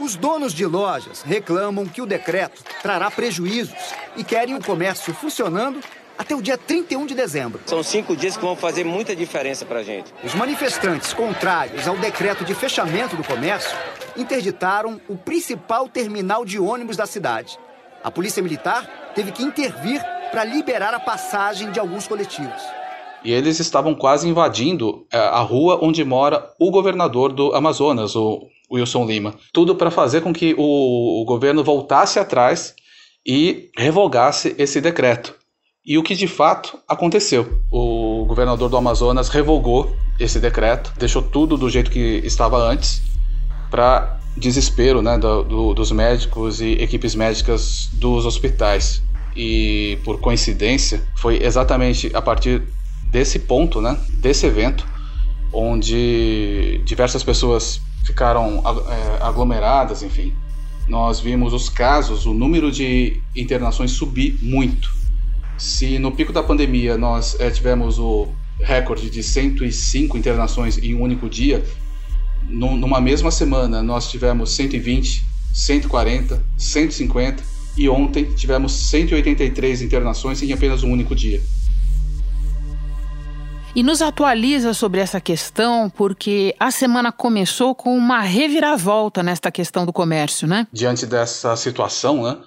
Os 0.00 0.16
donos 0.16 0.54
de 0.54 0.64
lojas 0.64 1.20
reclamam 1.20 1.84
que 1.84 2.00
o 2.00 2.06
decreto 2.06 2.64
trará 2.80 3.10
prejuízos 3.10 3.76
e 4.16 4.24
querem 4.24 4.54
o 4.54 4.64
comércio 4.64 5.12
funcionando 5.12 5.78
até 6.16 6.34
o 6.34 6.40
dia 6.40 6.56
31 6.56 7.04
de 7.04 7.14
dezembro. 7.14 7.60
São 7.66 7.82
cinco 7.82 8.16
dias 8.16 8.34
que 8.34 8.42
vão 8.42 8.56
fazer 8.56 8.82
muita 8.82 9.14
diferença 9.14 9.66
para 9.66 9.80
a 9.80 9.82
gente. 9.82 10.10
Os 10.24 10.34
manifestantes 10.34 11.12
contrários 11.12 11.86
ao 11.86 11.98
decreto 11.98 12.46
de 12.46 12.54
fechamento 12.54 13.14
do 13.14 13.22
comércio 13.22 13.76
interditaram 14.16 14.98
o 15.06 15.18
principal 15.18 15.86
terminal 15.86 16.46
de 16.46 16.58
ônibus 16.58 16.96
da 16.96 17.04
cidade. 17.04 17.58
A 18.02 18.10
Polícia 18.10 18.42
Militar 18.42 19.12
teve 19.14 19.32
que 19.32 19.42
intervir 19.42 20.02
para 20.30 20.44
liberar 20.44 20.94
a 20.94 21.00
passagem 21.00 21.70
de 21.70 21.78
alguns 21.78 22.08
coletivos. 22.08 22.62
E 23.22 23.30
eles 23.30 23.60
estavam 23.60 23.94
quase 23.94 24.26
invadindo 24.26 25.06
eh, 25.12 25.18
a 25.18 25.40
rua 25.40 25.78
onde 25.82 26.02
mora 26.04 26.54
o 26.58 26.70
governador 26.70 27.34
do 27.34 27.54
Amazonas, 27.54 28.16
o 28.16 28.48
Wilson 28.70 29.04
Lima. 29.04 29.34
Tudo 29.52 29.74
para 29.74 29.90
fazer 29.90 30.20
com 30.20 30.32
que 30.32 30.54
o, 30.56 31.22
o 31.22 31.24
governo 31.24 31.64
voltasse 31.64 32.18
atrás 32.18 32.74
e 33.26 33.70
revogasse 33.76 34.54
esse 34.58 34.80
decreto. 34.80 35.34
E 35.84 35.98
o 35.98 36.02
que 36.02 36.14
de 36.14 36.26
fato 36.26 36.78
aconteceu. 36.86 37.60
O 37.70 38.24
governador 38.26 38.68
do 38.68 38.76
Amazonas 38.76 39.28
revogou 39.28 39.94
esse 40.18 40.38
decreto, 40.38 40.92
deixou 40.98 41.22
tudo 41.22 41.56
do 41.56 41.70
jeito 41.70 41.90
que 41.90 42.20
estava 42.24 42.58
antes, 42.58 43.02
para 43.70 44.20
desespero 44.36 45.00
né, 45.02 45.18
do, 45.18 45.42
do, 45.42 45.74
dos 45.74 45.90
médicos 45.90 46.60
e 46.60 46.72
equipes 46.72 47.14
médicas 47.14 47.88
dos 47.94 48.26
hospitais. 48.26 49.02
E 49.34 49.98
por 50.04 50.20
coincidência, 50.20 51.02
foi 51.16 51.42
exatamente 51.42 52.10
a 52.14 52.20
partir 52.20 52.62
desse 53.10 53.38
ponto, 53.38 53.80
né, 53.80 53.98
desse 54.10 54.46
evento, 54.46 54.86
onde 55.52 56.80
diversas 56.84 57.22
pessoas 57.22 57.80
ficaram 58.04 58.62
é, 58.88 59.22
aglomeradas, 59.22 60.02
enfim. 60.02 60.32
Nós 60.88 61.20
vimos 61.20 61.52
os 61.52 61.68
casos, 61.68 62.26
o 62.26 62.34
número 62.34 62.70
de 62.70 63.20
internações 63.34 63.92
subir 63.92 64.38
muito. 64.42 64.90
Se 65.56 65.98
no 65.98 66.10
pico 66.10 66.32
da 66.32 66.42
pandemia 66.42 66.96
nós 66.96 67.38
é, 67.38 67.50
tivemos 67.50 67.98
o 67.98 68.28
recorde 68.58 69.08
de 69.08 69.22
105 69.22 70.18
internações 70.18 70.78
em 70.78 70.94
um 70.94 71.02
único 71.02 71.28
dia, 71.28 71.64
no, 72.48 72.76
numa 72.76 73.00
mesma 73.00 73.30
semana 73.30 73.82
nós 73.82 74.10
tivemos 74.10 74.52
120, 74.52 75.24
140, 75.52 76.42
150 76.56 77.42
e 77.76 77.88
ontem 77.88 78.24
tivemos 78.34 78.72
183 78.72 79.82
internações 79.82 80.42
em 80.42 80.52
apenas 80.52 80.82
um 80.82 80.90
único 80.90 81.14
dia. 81.14 81.40
E 83.74 83.84
nos 83.84 84.02
atualiza 84.02 84.74
sobre 84.74 85.00
essa 85.00 85.20
questão, 85.20 85.88
porque 85.88 86.54
a 86.58 86.72
semana 86.72 87.12
começou 87.12 87.72
com 87.72 87.96
uma 87.96 88.20
reviravolta 88.20 89.22
nesta 89.22 89.50
questão 89.52 89.86
do 89.86 89.92
comércio, 89.92 90.48
né? 90.48 90.66
Diante 90.72 91.06
dessa 91.06 91.54
situação, 91.54 92.24
né, 92.24 92.38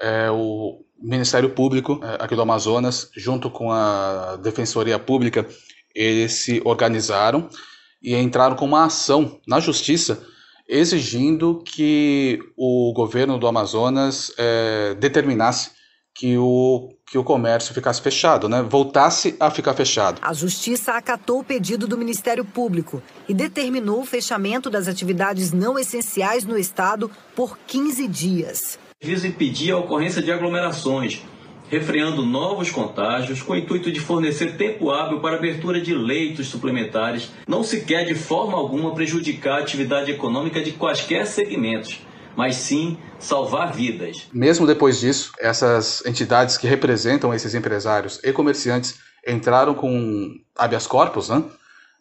é, 0.00 0.30
o 0.30 0.82
Ministério 0.98 1.50
Público 1.50 2.00
é, 2.02 2.24
aqui 2.24 2.34
do 2.34 2.40
Amazonas, 2.40 3.10
junto 3.14 3.50
com 3.50 3.70
a 3.70 4.36
Defensoria 4.42 4.98
Pública, 4.98 5.46
eles 5.94 6.32
se 6.32 6.62
organizaram 6.64 7.50
e 8.02 8.16
entraram 8.16 8.56
com 8.56 8.64
uma 8.64 8.86
ação 8.86 9.38
na 9.46 9.60
Justiça 9.60 10.26
exigindo 10.66 11.62
que 11.66 12.38
o 12.56 12.94
governo 12.94 13.36
do 13.36 13.46
Amazonas 13.46 14.32
é, 14.38 14.94
determinasse 14.94 15.81
que 16.22 16.38
o, 16.38 16.90
que 17.04 17.18
o 17.18 17.24
comércio 17.24 17.74
ficasse 17.74 18.00
fechado, 18.00 18.48
né? 18.48 18.62
voltasse 18.62 19.34
a 19.40 19.50
ficar 19.50 19.74
fechado. 19.74 20.20
A 20.22 20.32
Justiça 20.32 20.92
acatou 20.92 21.40
o 21.40 21.44
pedido 21.44 21.84
do 21.88 21.98
Ministério 21.98 22.44
Público 22.44 23.02
e 23.28 23.34
determinou 23.34 24.02
o 24.02 24.06
fechamento 24.06 24.70
das 24.70 24.86
atividades 24.86 25.50
não 25.50 25.76
essenciais 25.76 26.44
no 26.44 26.56
Estado 26.56 27.10
por 27.34 27.58
15 27.66 28.06
dias. 28.06 28.78
Visa 29.02 29.26
impedir 29.26 29.72
a 29.72 29.78
ocorrência 29.78 30.22
de 30.22 30.30
aglomerações, 30.30 31.22
refreando 31.68 32.24
novos 32.24 32.70
contágios 32.70 33.42
com 33.42 33.54
o 33.54 33.56
intuito 33.56 33.90
de 33.90 33.98
fornecer 33.98 34.56
tempo 34.56 34.92
hábil 34.92 35.18
para 35.18 35.34
abertura 35.34 35.80
de 35.80 35.92
leitos 35.92 36.46
suplementares, 36.46 37.32
não 37.48 37.64
se 37.64 37.80
quer 37.80 38.04
de 38.04 38.14
forma 38.14 38.56
alguma 38.56 38.94
prejudicar 38.94 39.58
a 39.58 39.62
atividade 39.62 40.12
econômica 40.12 40.62
de 40.62 40.70
quaisquer 40.70 41.26
segmentos 41.26 41.98
mas 42.36 42.56
sim 42.56 42.98
salvar 43.18 43.72
vidas. 43.72 44.28
Mesmo 44.32 44.66
depois 44.66 45.00
disso, 45.00 45.32
essas 45.38 46.04
entidades 46.06 46.56
que 46.56 46.66
representam 46.66 47.32
esses 47.32 47.54
empresários 47.54 48.20
e 48.22 48.32
comerciantes 48.32 48.98
entraram 49.26 49.74
com 49.74 50.34
habeas 50.56 50.86
corpus, 50.86 51.28
né? 51.28 51.42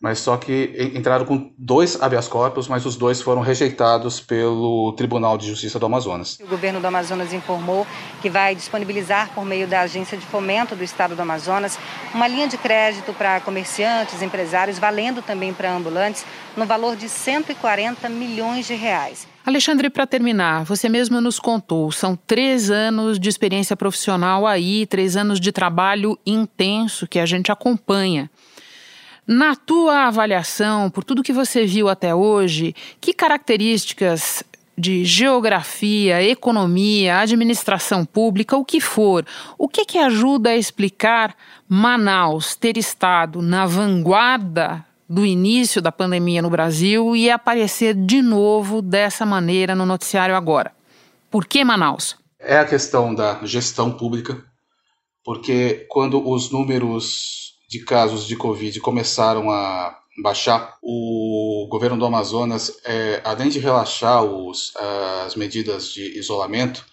Mas 0.02 0.18
só 0.20 0.36
que 0.36 0.92
entraram 0.96 1.26
com 1.26 1.54
dois 1.56 2.02
habeas 2.02 2.28
corpus, 2.28 2.68
mas 2.68 2.86
os 2.88 2.96
dois 2.96 3.22
foram 3.22 3.42
rejeitados 3.42 4.20
pelo 4.20 4.94
Tribunal 4.94 5.38
de 5.38 5.48
Justiça 5.48 5.78
do 5.78 5.86
Amazonas. 5.86 6.40
O 6.44 6.48
governo 6.48 6.82
do 6.82 6.88
Amazonas 6.88 7.32
informou 7.32 7.86
que 8.20 8.30
vai 8.30 8.56
disponibilizar, 8.56 9.30
por 9.36 9.46
meio 9.46 9.68
da 9.68 9.82
Agência 9.82 10.18
de 10.18 10.26
Fomento 10.26 10.76
do 10.76 10.84
Estado 10.84 11.16
do 11.16 11.22
Amazonas, 11.22 11.78
uma 12.16 12.28
linha 12.28 12.48
de 12.48 12.58
crédito 12.58 13.14
para 13.14 13.40
comerciantes, 13.42 14.24
empresários, 14.24 14.80
valendo 14.80 15.22
também 15.22 15.54
para 15.54 15.72
ambulantes, 15.72 16.26
no 16.58 16.66
valor 16.66 16.96
de 16.96 17.08
140 17.08 18.10
milhões 18.10 18.66
de 18.66 18.74
reais. 18.74 19.28
Alexandre, 19.46 19.90
para 19.90 20.06
terminar, 20.06 20.64
você 20.64 20.88
mesmo 20.88 21.20
nos 21.20 21.40
contou, 21.40 21.92
são 21.92 22.16
três 22.16 22.70
anos 22.70 23.20
de 23.20 23.30
experiência 23.30 23.76
profissional 23.76 24.46
aí, 24.46 24.86
três 24.86 25.16
anos 25.16 25.40
de 25.40 25.52
trabalho 25.52 26.18
intenso 26.26 27.08
que 27.08 27.20
a 27.20 27.26
gente 27.26 27.52
acompanha. 27.52 28.30
Na 29.28 29.56
tua 29.56 30.08
avaliação, 30.08 30.90
por 30.90 31.04
tudo 31.04 31.24
que 31.24 31.32
você 31.32 31.66
viu 31.66 31.88
até 31.88 32.14
hoje, 32.14 32.76
que 33.00 33.14
características 33.14 34.44
de 34.78 35.06
geografia, 35.06 36.24
economia, 36.24 37.20
administração 37.20 38.04
pública, 38.04 38.58
o 38.58 38.66
que 38.66 38.82
for, 38.82 39.26
o 39.58 39.68
que 39.68 39.86
que 39.86 40.00
ajuda 40.00 40.50
a 40.50 40.58
explicar 40.58 41.36
Manaus 41.70 42.56
ter 42.56 42.78
estado 42.78 43.42
na 43.42 43.66
vanguarda 43.66 44.84
do 45.08 45.26
início 45.26 45.82
da 45.82 45.92
pandemia 45.92 46.42
no 46.42 46.50
Brasil 46.50 47.16
e 47.16 47.30
aparecer 47.30 47.94
de 47.94 48.22
novo 48.22 48.82
dessa 48.82 49.26
maneira 49.26 49.76
no 49.76 49.86
noticiário 49.86 50.36
agora? 50.36 50.72
Por 51.30 51.46
que 51.46 51.64
Manaus? 51.64 52.18
É 52.40 52.58
a 52.58 52.66
questão 52.66 53.14
da 53.14 53.40
gestão 53.44 53.92
pública, 53.92 54.44
porque 55.24 55.86
quando 55.90 56.28
os 56.28 56.50
números 56.50 57.54
de 57.72 57.80
casos 57.80 58.28
de 58.28 58.36
Covid 58.36 58.82
começaram 58.82 59.50
a 59.50 59.98
baixar, 60.22 60.78
o 60.84 61.70
governo 61.72 61.98
do 61.98 62.06
Amazonas, 62.06 62.78
é, 62.84 63.22
além 63.24 63.48
de 63.48 63.60
relaxar 63.60 64.26
os, 64.26 64.74
as 65.26 65.36
medidas 65.36 65.94
de 65.94 66.20
isolamento, 66.20 66.86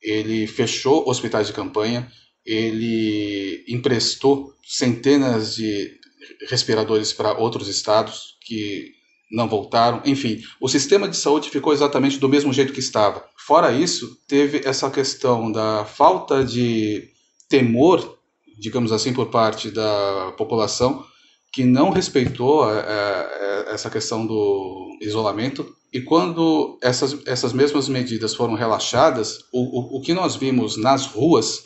ele 0.00 0.46
fechou 0.46 1.06
hospitais 1.06 1.48
de 1.48 1.52
campanha, 1.52 2.10
ele 2.46 3.62
emprestou 3.68 4.54
centenas 4.64 5.54
de 5.54 6.00
respiradores 6.48 7.12
para 7.12 7.36
outros 7.38 7.68
estados 7.68 8.38
que 8.40 8.90
não 9.30 9.46
voltaram. 9.46 10.00
Enfim, 10.06 10.40
o 10.58 10.66
sistema 10.66 11.10
de 11.10 11.16
saúde 11.16 11.50
ficou 11.50 11.74
exatamente 11.74 12.18
do 12.18 12.28
mesmo 12.28 12.54
jeito 12.54 12.72
que 12.72 12.80
estava. 12.80 13.22
Fora 13.36 13.70
isso, 13.70 14.16
teve 14.26 14.62
essa 14.64 14.90
questão 14.90 15.52
da 15.52 15.84
falta 15.84 16.42
de 16.42 17.10
temor, 17.50 18.18
digamos 18.58 18.92
assim, 18.92 19.12
por 19.12 19.26
parte 19.26 19.70
da 19.70 20.32
população 20.36 21.04
que 21.52 21.64
não 21.64 21.90
respeitou 21.90 22.68
é, 22.72 22.78
é, 22.78 23.74
essa 23.74 23.90
questão 23.90 24.26
do 24.26 24.96
isolamento. 25.02 25.66
E 25.92 26.00
quando 26.00 26.78
essas, 26.82 27.18
essas 27.26 27.52
mesmas 27.52 27.88
medidas 27.88 28.34
foram 28.34 28.54
relaxadas, 28.54 29.40
o, 29.52 29.96
o, 29.96 29.98
o 29.98 30.00
que 30.00 30.14
nós 30.14 30.34
vimos 30.34 30.78
nas 30.78 31.04
ruas 31.04 31.64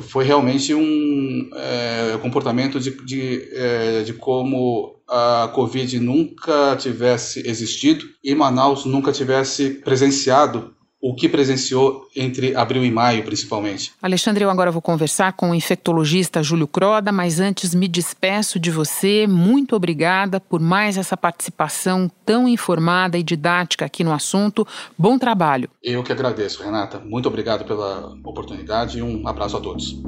foi 0.00 0.24
realmente 0.24 0.74
um 0.74 1.50
é, 1.54 2.18
comportamento 2.20 2.78
de, 2.78 2.90
de, 3.04 3.48
é, 3.52 4.02
de 4.02 4.12
como 4.12 4.96
a 5.08 5.50
Covid 5.54 5.98
nunca 6.00 6.76
tivesse 6.76 7.46
existido 7.46 8.06
e 8.24 8.34
Manaus 8.34 8.84
nunca 8.84 9.12
tivesse 9.12 9.70
presenciado 9.84 10.74
o 11.02 11.12
que 11.12 11.28
presenciou 11.28 12.08
entre 12.14 12.54
abril 12.54 12.84
e 12.84 12.90
maio, 12.90 13.24
principalmente. 13.24 13.92
Alexandre, 14.00 14.44
eu 14.44 14.50
agora 14.50 14.70
vou 14.70 14.80
conversar 14.80 15.32
com 15.32 15.50
o 15.50 15.54
infectologista 15.54 16.44
Júlio 16.44 16.68
Croda, 16.68 17.10
mas 17.10 17.40
antes 17.40 17.74
me 17.74 17.88
despeço 17.88 18.60
de 18.60 18.70
você. 18.70 19.26
Muito 19.26 19.74
obrigada 19.74 20.38
por 20.38 20.60
mais 20.60 20.96
essa 20.96 21.16
participação 21.16 22.08
tão 22.24 22.46
informada 22.46 23.18
e 23.18 23.22
didática 23.24 23.84
aqui 23.84 24.04
no 24.04 24.12
assunto. 24.12 24.64
Bom 24.96 25.18
trabalho. 25.18 25.68
Eu 25.82 26.04
que 26.04 26.12
agradeço, 26.12 26.62
Renata. 26.62 27.00
Muito 27.00 27.26
obrigado 27.26 27.64
pela 27.64 28.16
oportunidade 28.22 28.98
e 28.98 29.02
um 29.02 29.26
abraço 29.26 29.56
a 29.56 29.60
todos. 29.60 30.00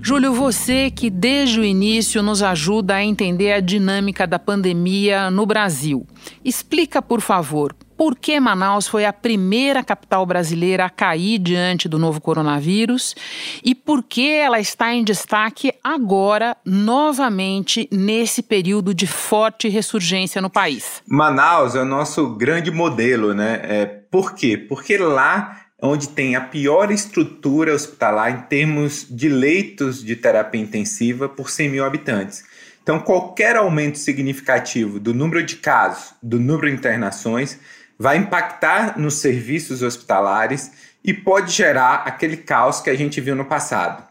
Júlio, 0.00 0.32
você 0.32 0.90
que 0.90 1.10
desde 1.10 1.60
o 1.60 1.64
início 1.64 2.22
nos 2.22 2.42
ajuda 2.42 2.94
a 2.94 3.04
entender 3.04 3.52
a 3.52 3.60
dinâmica 3.60 4.26
da 4.26 4.38
pandemia 4.38 5.30
no 5.30 5.44
Brasil. 5.44 6.06
Explica, 6.44 7.02
por 7.02 7.20
favor, 7.20 7.74
por 7.96 8.16
que 8.16 8.38
Manaus 8.38 8.86
foi 8.86 9.04
a 9.04 9.12
primeira 9.12 9.82
capital 9.82 10.24
brasileira 10.24 10.84
a 10.84 10.90
cair 10.90 11.38
diante 11.38 11.88
do 11.88 11.98
novo 11.98 12.20
coronavírus 12.20 13.16
e 13.64 13.74
por 13.74 14.04
que 14.04 14.30
ela 14.30 14.60
está 14.60 14.94
em 14.94 15.02
destaque 15.02 15.74
agora, 15.82 16.56
novamente, 16.64 17.88
nesse 17.90 18.40
período 18.40 18.94
de 18.94 19.06
forte 19.06 19.68
ressurgência 19.68 20.40
no 20.40 20.48
país. 20.48 21.02
Manaus 21.08 21.74
é 21.74 21.82
o 21.82 21.84
nosso 21.84 22.36
grande 22.36 22.70
modelo, 22.70 23.34
né? 23.34 23.60
É, 23.64 23.84
por 23.84 24.32
quê? 24.32 24.56
Porque 24.56 24.96
lá 24.96 25.67
onde 25.80 26.08
tem 26.08 26.34
a 26.34 26.40
pior 26.40 26.90
estrutura 26.90 27.72
hospitalar 27.72 28.32
em 28.32 28.40
termos 28.48 29.06
de 29.08 29.28
leitos 29.28 30.02
de 30.02 30.16
terapia 30.16 30.60
intensiva 30.60 31.28
por 31.28 31.50
100 31.50 31.68
mil 31.68 31.84
habitantes. 31.84 32.44
Então, 32.82 32.98
qualquer 32.98 33.54
aumento 33.56 33.98
significativo 33.98 34.98
do 34.98 35.14
número 35.14 35.42
de 35.44 35.56
casos, 35.56 36.14
do 36.22 36.40
número 36.40 36.68
de 36.68 36.74
internações, 36.74 37.58
vai 37.98 38.16
impactar 38.16 38.98
nos 38.98 39.14
serviços 39.14 39.82
hospitalares 39.82 40.70
e 41.04 41.12
pode 41.12 41.52
gerar 41.52 42.02
aquele 42.06 42.36
caos 42.36 42.80
que 42.80 42.90
a 42.90 42.96
gente 42.96 43.20
viu 43.20 43.36
no 43.36 43.44
passado. 43.44 44.06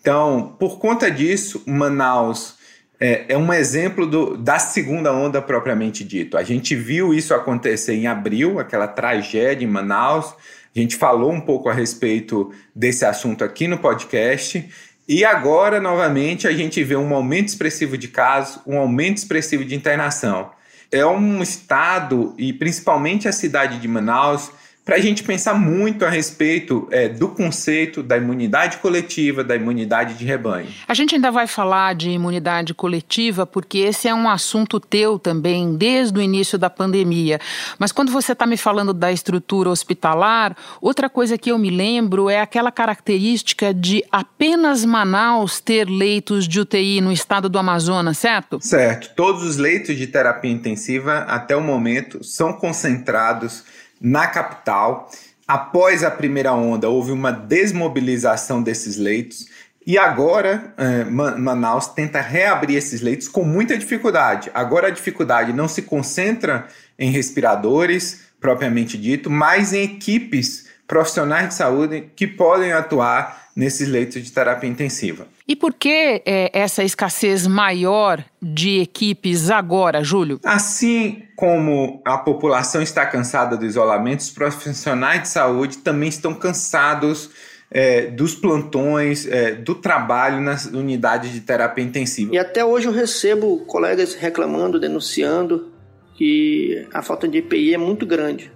Então, 0.00 0.56
por 0.58 0.78
conta 0.78 1.10
disso, 1.10 1.62
Manaus 1.66 2.54
é, 2.98 3.26
é 3.30 3.36
um 3.36 3.52
exemplo 3.52 4.06
do, 4.06 4.36
da 4.36 4.58
segunda 4.58 5.12
onda 5.12 5.42
propriamente 5.42 6.04
dito. 6.04 6.38
A 6.38 6.42
gente 6.42 6.74
viu 6.74 7.12
isso 7.12 7.34
acontecer 7.34 7.94
em 7.94 8.06
abril, 8.06 8.58
aquela 8.58 8.86
tragédia 8.86 9.64
em 9.64 9.68
Manaus 9.68 10.34
a 10.74 10.78
gente 10.78 10.96
falou 10.96 11.32
um 11.32 11.40
pouco 11.40 11.68
a 11.68 11.72
respeito 11.72 12.52
desse 12.74 13.04
assunto 13.04 13.42
aqui 13.42 13.66
no 13.66 13.78
podcast. 13.78 14.68
E 15.08 15.24
agora, 15.24 15.80
novamente, 15.80 16.46
a 16.46 16.52
gente 16.52 16.82
vê 16.84 16.94
um 16.94 17.12
aumento 17.12 17.48
expressivo 17.48 17.98
de 17.98 18.06
casos, 18.08 18.60
um 18.66 18.78
aumento 18.78 19.18
expressivo 19.18 19.64
de 19.64 19.74
internação. 19.74 20.50
É 20.92 21.04
um 21.04 21.42
estado, 21.42 22.34
e 22.38 22.52
principalmente 22.52 23.26
a 23.26 23.32
cidade 23.32 23.80
de 23.80 23.88
Manaus, 23.88 24.52
para 24.84 24.96
a 24.96 24.98
gente 24.98 25.22
pensar 25.22 25.54
muito 25.54 26.04
a 26.04 26.10
respeito 26.10 26.88
é, 26.90 27.08
do 27.08 27.28
conceito 27.28 28.02
da 28.02 28.16
imunidade 28.16 28.78
coletiva, 28.78 29.44
da 29.44 29.54
imunidade 29.54 30.14
de 30.14 30.24
rebanho. 30.24 30.68
A 30.88 30.94
gente 30.94 31.14
ainda 31.14 31.30
vai 31.30 31.46
falar 31.46 31.94
de 31.94 32.10
imunidade 32.10 32.72
coletiva, 32.72 33.46
porque 33.46 33.78
esse 33.78 34.08
é 34.08 34.14
um 34.14 34.28
assunto 34.28 34.80
teu 34.80 35.18
também, 35.18 35.76
desde 35.76 36.18
o 36.18 36.22
início 36.22 36.58
da 36.58 36.70
pandemia. 36.70 37.38
Mas 37.78 37.92
quando 37.92 38.10
você 38.10 38.32
está 38.32 38.46
me 38.46 38.56
falando 38.56 38.94
da 38.94 39.12
estrutura 39.12 39.68
hospitalar, 39.68 40.56
outra 40.80 41.10
coisa 41.10 41.36
que 41.36 41.52
eu 41.52 41.58
me 41.58 41.70
lembro 41.70 42.30
é 42.30 42.40
aquela 42.40 42.72
característica 42.72 43.74
de 43.74 44.02
apenas 44.10 44.84
Manaus 44.84 45.60
ter 45.60 45.88
leitos 45.88 46.48
de 46.48 46.58
UTI 46.58 47.00
no 47.00 47.12
estado 47.12 47.48
do 47.48 47.58
Amazonas, 47.58 48.18
certo? 48.18 48.58
Certo. 48.60 49.14
Todos 49.14 49.42
os 49.42 49.56
leitos 49.56 49.96
de 49.96 50.06
terapia 50.06 50.50
intensiva, 50.50 51.18
até 51.28 51.54
o 51.54 51.60
momento, 51.60 52.24
são 52.24 52.54
concentrados 52.54 53.62
na 54.00 54.26
capital. 54.26 55.10
Após 55.46 56.02
a 56.04 56.10
primeira 56.10 56.52
onda, 56.52 56.88
houve 56.88 57.12
uma 57.12 57.32
desmobilização 57.32 58.62
desses 58.62 58.96
leitos. 58.96 59.46
E 59.86 59.98
agora, 59.98 60.72
eh, 60.76 61.04
Manaus 61.04 61.88
tenta 61.88 62.20
reabrir 62.20 62.76
esses 62.76 63.00
leitos 63.00 63.26
com 63.26 63.44
muita 63.44 63.76
dificuldade. 63.76 64.50
Agora, 64.54 64.88
a 64.88 64.90
dificuldade 64.90 65.52
não 65.52 65.66
se 65.66 65.82
concentra 65.82 66.68
em 66.98 67.10
respiradores, 67.10 68.20
propriamente 68.40 68.96
dito, 68.96 69.28
mas 69.28 69.72
em 69.72 69.82
equipes 69.82 70.69
profissionais 70.90 71.50
de 71.50 71.54
saúde 71.54 72.10
que 72.16 72.26
podem 72.26 72.72
atuar 72.72 73.50
nesses 73.54 73.88
leitos 73.88 74.24
de 74.24 74.32
terapia 74.32 74.68
intensiva. 74.68 75.24
E 75.46 75.54
por 75.54 75.72
que 75.72 76.20
é, 76.26 76.50
essa 76.52 76.82
escassez 76.82 77.46
maior 77.46 78.24
de 78.42 78.80
equipes 78.80 79.50
agora, 79.50 80.02
Júlio? 80.02 80.40
Assim 80.44 81.22
como 81.36 82.02
a 82.04 82.18
população 82.18 82.82
está 82.82 83.06
cansada 83.06 83.56
do 83.56 83.64
isolamento, 83.64 84.18
os 84.18 84.30
profissionais 84.30 85.22
de 85.22 85.28
saúde 85.28 85.78
também 85.78 86.08
estão 86.08 86.34
cansados 86.34 87.30
é, 87.70 88.06
dos 88.08 88.34
plantões, 88.34 89.28
é, 89.28 89.52
do 89.52 89.76
trabalho 89.76 90.40
nas 90.40 90.64
unidades 90.64 91.32
de 91.32 91.40
terapia 91.40 91.84
intensiva. 91.84 92.34
E 92.34 92.38
até 92.38 92.64
hoje 92.64 92.88
eu 92.88 92.92
recebo 92.92 93.60
colegas 93.60 94.16
reclamando, 94.16 94.80
denunciando 94.80 95.70
que 96.16 96.84
a 96.92 97.00
falta 97.00 97.28
de 97.28 97.38
EPI 97.38 97.74
é 97.74 97.78
muito 97.78 98.04
grande 98.04 98.50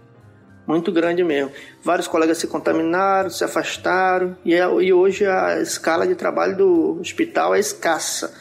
muito 0.67 0.91
grande 0.91 1.23
mesmo. 1.23 1.51
Vários 1.83 2.09
colegas 2.09 2.39
se 2.39 2.47
contaminaram, 2.47 3.31
se 3.31 3.45
afastaram 3.45 4.37
e, 4.45 4.55
é, 4.55 4.65
e 4.83 4.93
hoje 4.93 5.27
a 5.27 5.61
escala 5.61 6.07
de 6.07 6.15
trabalho 6.15 6.57
do 6.57 6.99
hospital 7.01 7.55
é 7.55 7.59
escassa. 7.59 8.35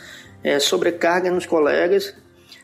É 0.44 0.60
sobrecarga 0.60 1.32
nos 1.32 1.46
colegas, 1.46 2.14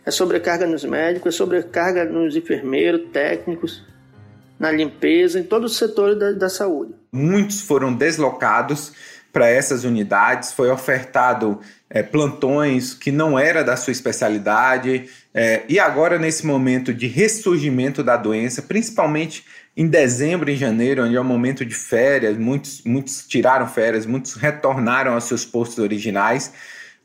é 0.05 0.11
sobrecarga 0.11 0.67
nos 0.67 0.83
médicos, 0.83 1.35
é 1.35 1.37
sobrecarga 1.37 2.03
nos 2.03 2.35
enfermeiros, 2.35 3.09
técnicos, 3.11 3.83
na 4.59 4.69
limpeza, 4.69 5.39
em 5.39 5.43
todos 5.43 5.71
os 5.71 5.77
setores 5.77 6.19
da, 6.19 6.33
da 6.33 6.49
saúde. 6.49 6.93
Muitos 7.11 7.61
foram 7.61 7.93
deslocados 7.93 8.91
para 9.31 9.47
essas 9.47 9.83
unidades, 9.83 10.51
foi 10.51 10.69
ofertado 10.69 11.59
é, 11.89 12.03
plantões 12.03 12.93
que 12.93 13.11
não 13.11 13.37
era 13.37 13.63
da 13.63 13.75
sua 13.75 13.91
especialidade, 13.91 15.09
é, 15.33 15.63
e 15.67 15.79
agora 15.79 16.19
nesse 16.19 16.45
momento 16.45 16.93
de 16.93 17.07
ressurgimento 17.07 18.03
da 18.03 18.15
doença, 18.15 18.61
principalmente 18.61 19.43
em 19.75 19.87
dezembro 19.87 20.49
e 20.49 20.55
janeiro, 20.55 21.03
onde 21.03 21.15
é 21.15 21.21
um 21.21 21.23
momento 21.23 21.65
de 21.65 21.73
férias, 21.73 22.37
muitos, 22.37 22.83
muitos 22.83 23.25
tiraram 23.27 23.67
férias, 23.67 24.05
muitos 24.05 24.33
retornaram 24.35 25.13
aos 25.13 25.23
seus 25.23 25.45
postos 25.45 25.79
originais, 25.79 26.53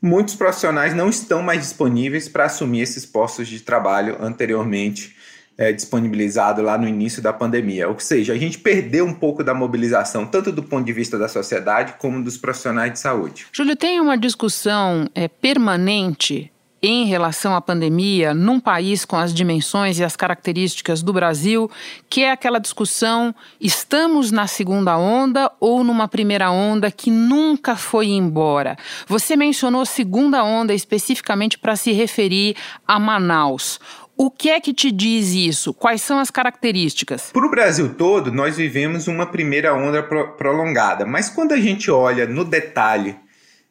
muitos 0.01 0.35
profissionais 0.35 0.93
não 0.93 1.09
estão 1.09 1.41
mais 1.41 1.61
disponíveis 1.61 2.27
para 2.27 2.45
assumir 2.45 2.81
esses 2.81 3.05
postos 3.05 3.47
de 3.47 3.61
trabalho 3.61 4.17
anteriormente 4.19 5.15
é, 5.57 5.71
disponibilizado 5.71 6.61
lá 6.61 6.77
no 6.77 6.87
início 6.87 7.21
da 7.21 7.31
pandemia. 7.31 7.87
Ou 7.87 7.99
seja, 7.99 8.33
a 8.33 8.37
gente 8.37 8.57
perdeu 8.57 9.05
um 9.05 9.13
pouco 9.13 9.43
da 9.43 9.53
mobilização, 9.53 10.25
tanto 10.25 10.51
do 10.51 10.63
ponto 10.63 10.85
de 10.85 10.93
vista 10.93 11.17
da 11.17 11.27
sociedade 11.27 11.95
como 11.97 12.23
dos 12.23 12.37
profissionais 12.37 12.91
de 12.91 12.99
saúde. 12.99 13.47
Júlio, 13.51 13.75
tem 13.75 13.99
uma 13.99 14.17
discussão 14.17 15.09
é, 15.15 15.27
permanente 15.27 16.51
em 16.87 17.05
relação 17.05 17.55
à 17.55 17.61
pandemia 17.61 18.33
num 18.33 18.59
país 18.59 19.05
com 19.05 19.15
as 19.15 19.33
dimensões 19.33 19.97
e 19.97 20.03
as 20.03 20.15
características 20.15 21.01
do 21.01 21.11
Brasil, 21.11 21.69
que 22.07 22.21
é 22.21 22.31
aquela 22.31 22.59
discussão: 22.59 23.33
estamos 23.59 24.31
na 24.31 24.45
segunda 24.45 24.97
onda 24.97 25.51
ou 25.59 25.83
numa 25.83 26.07
primeira 26.07 26.51
onda 26.51 26.91
que 26.91 27.09
nunca 27.09 27.75
foi 27.75 28.07
embora? 28.07 28.77
Você 29.07 29.35
mencionou 29.35 29.85
segunda 29.85 30.43
onda 30.43 30.73
especificamente 30.73 31.57
para 31.57 31.75
se 31.75 31.91
referir 31.91 32.55
a 32.87 32.99
Manaus. 32.99 33.79
O 34.17 34.31
que 34.31 34.49
é 34.49 34.61
que 34.61 34.73
te 34.73 34.91
diz 34.91 35.33
isso? 35.33 35.73
Quais 35.73 36.01
são 36.01 36.19
as 36.19 36.31
características? 36.31 37.31
Para 37.33 37.45
o 37.45 37.51
Brasil 37.51 37.95
todo, 37.95 38.31
nós 38.31 38.55
vivemos 38.55 39.07
uma 39.07 39.25
primeira 39.25 39.73
onda 39.73 40.01
pro 40.01 40.29
prolongada, 40.37 41.05
mas 41.05 41.29
quando 41.29 41.51
a 41.51 41.57
gente 41.57 41.91
olha 41.91 42.25
no 42.25 42.45
detalhe, 42.45 43.17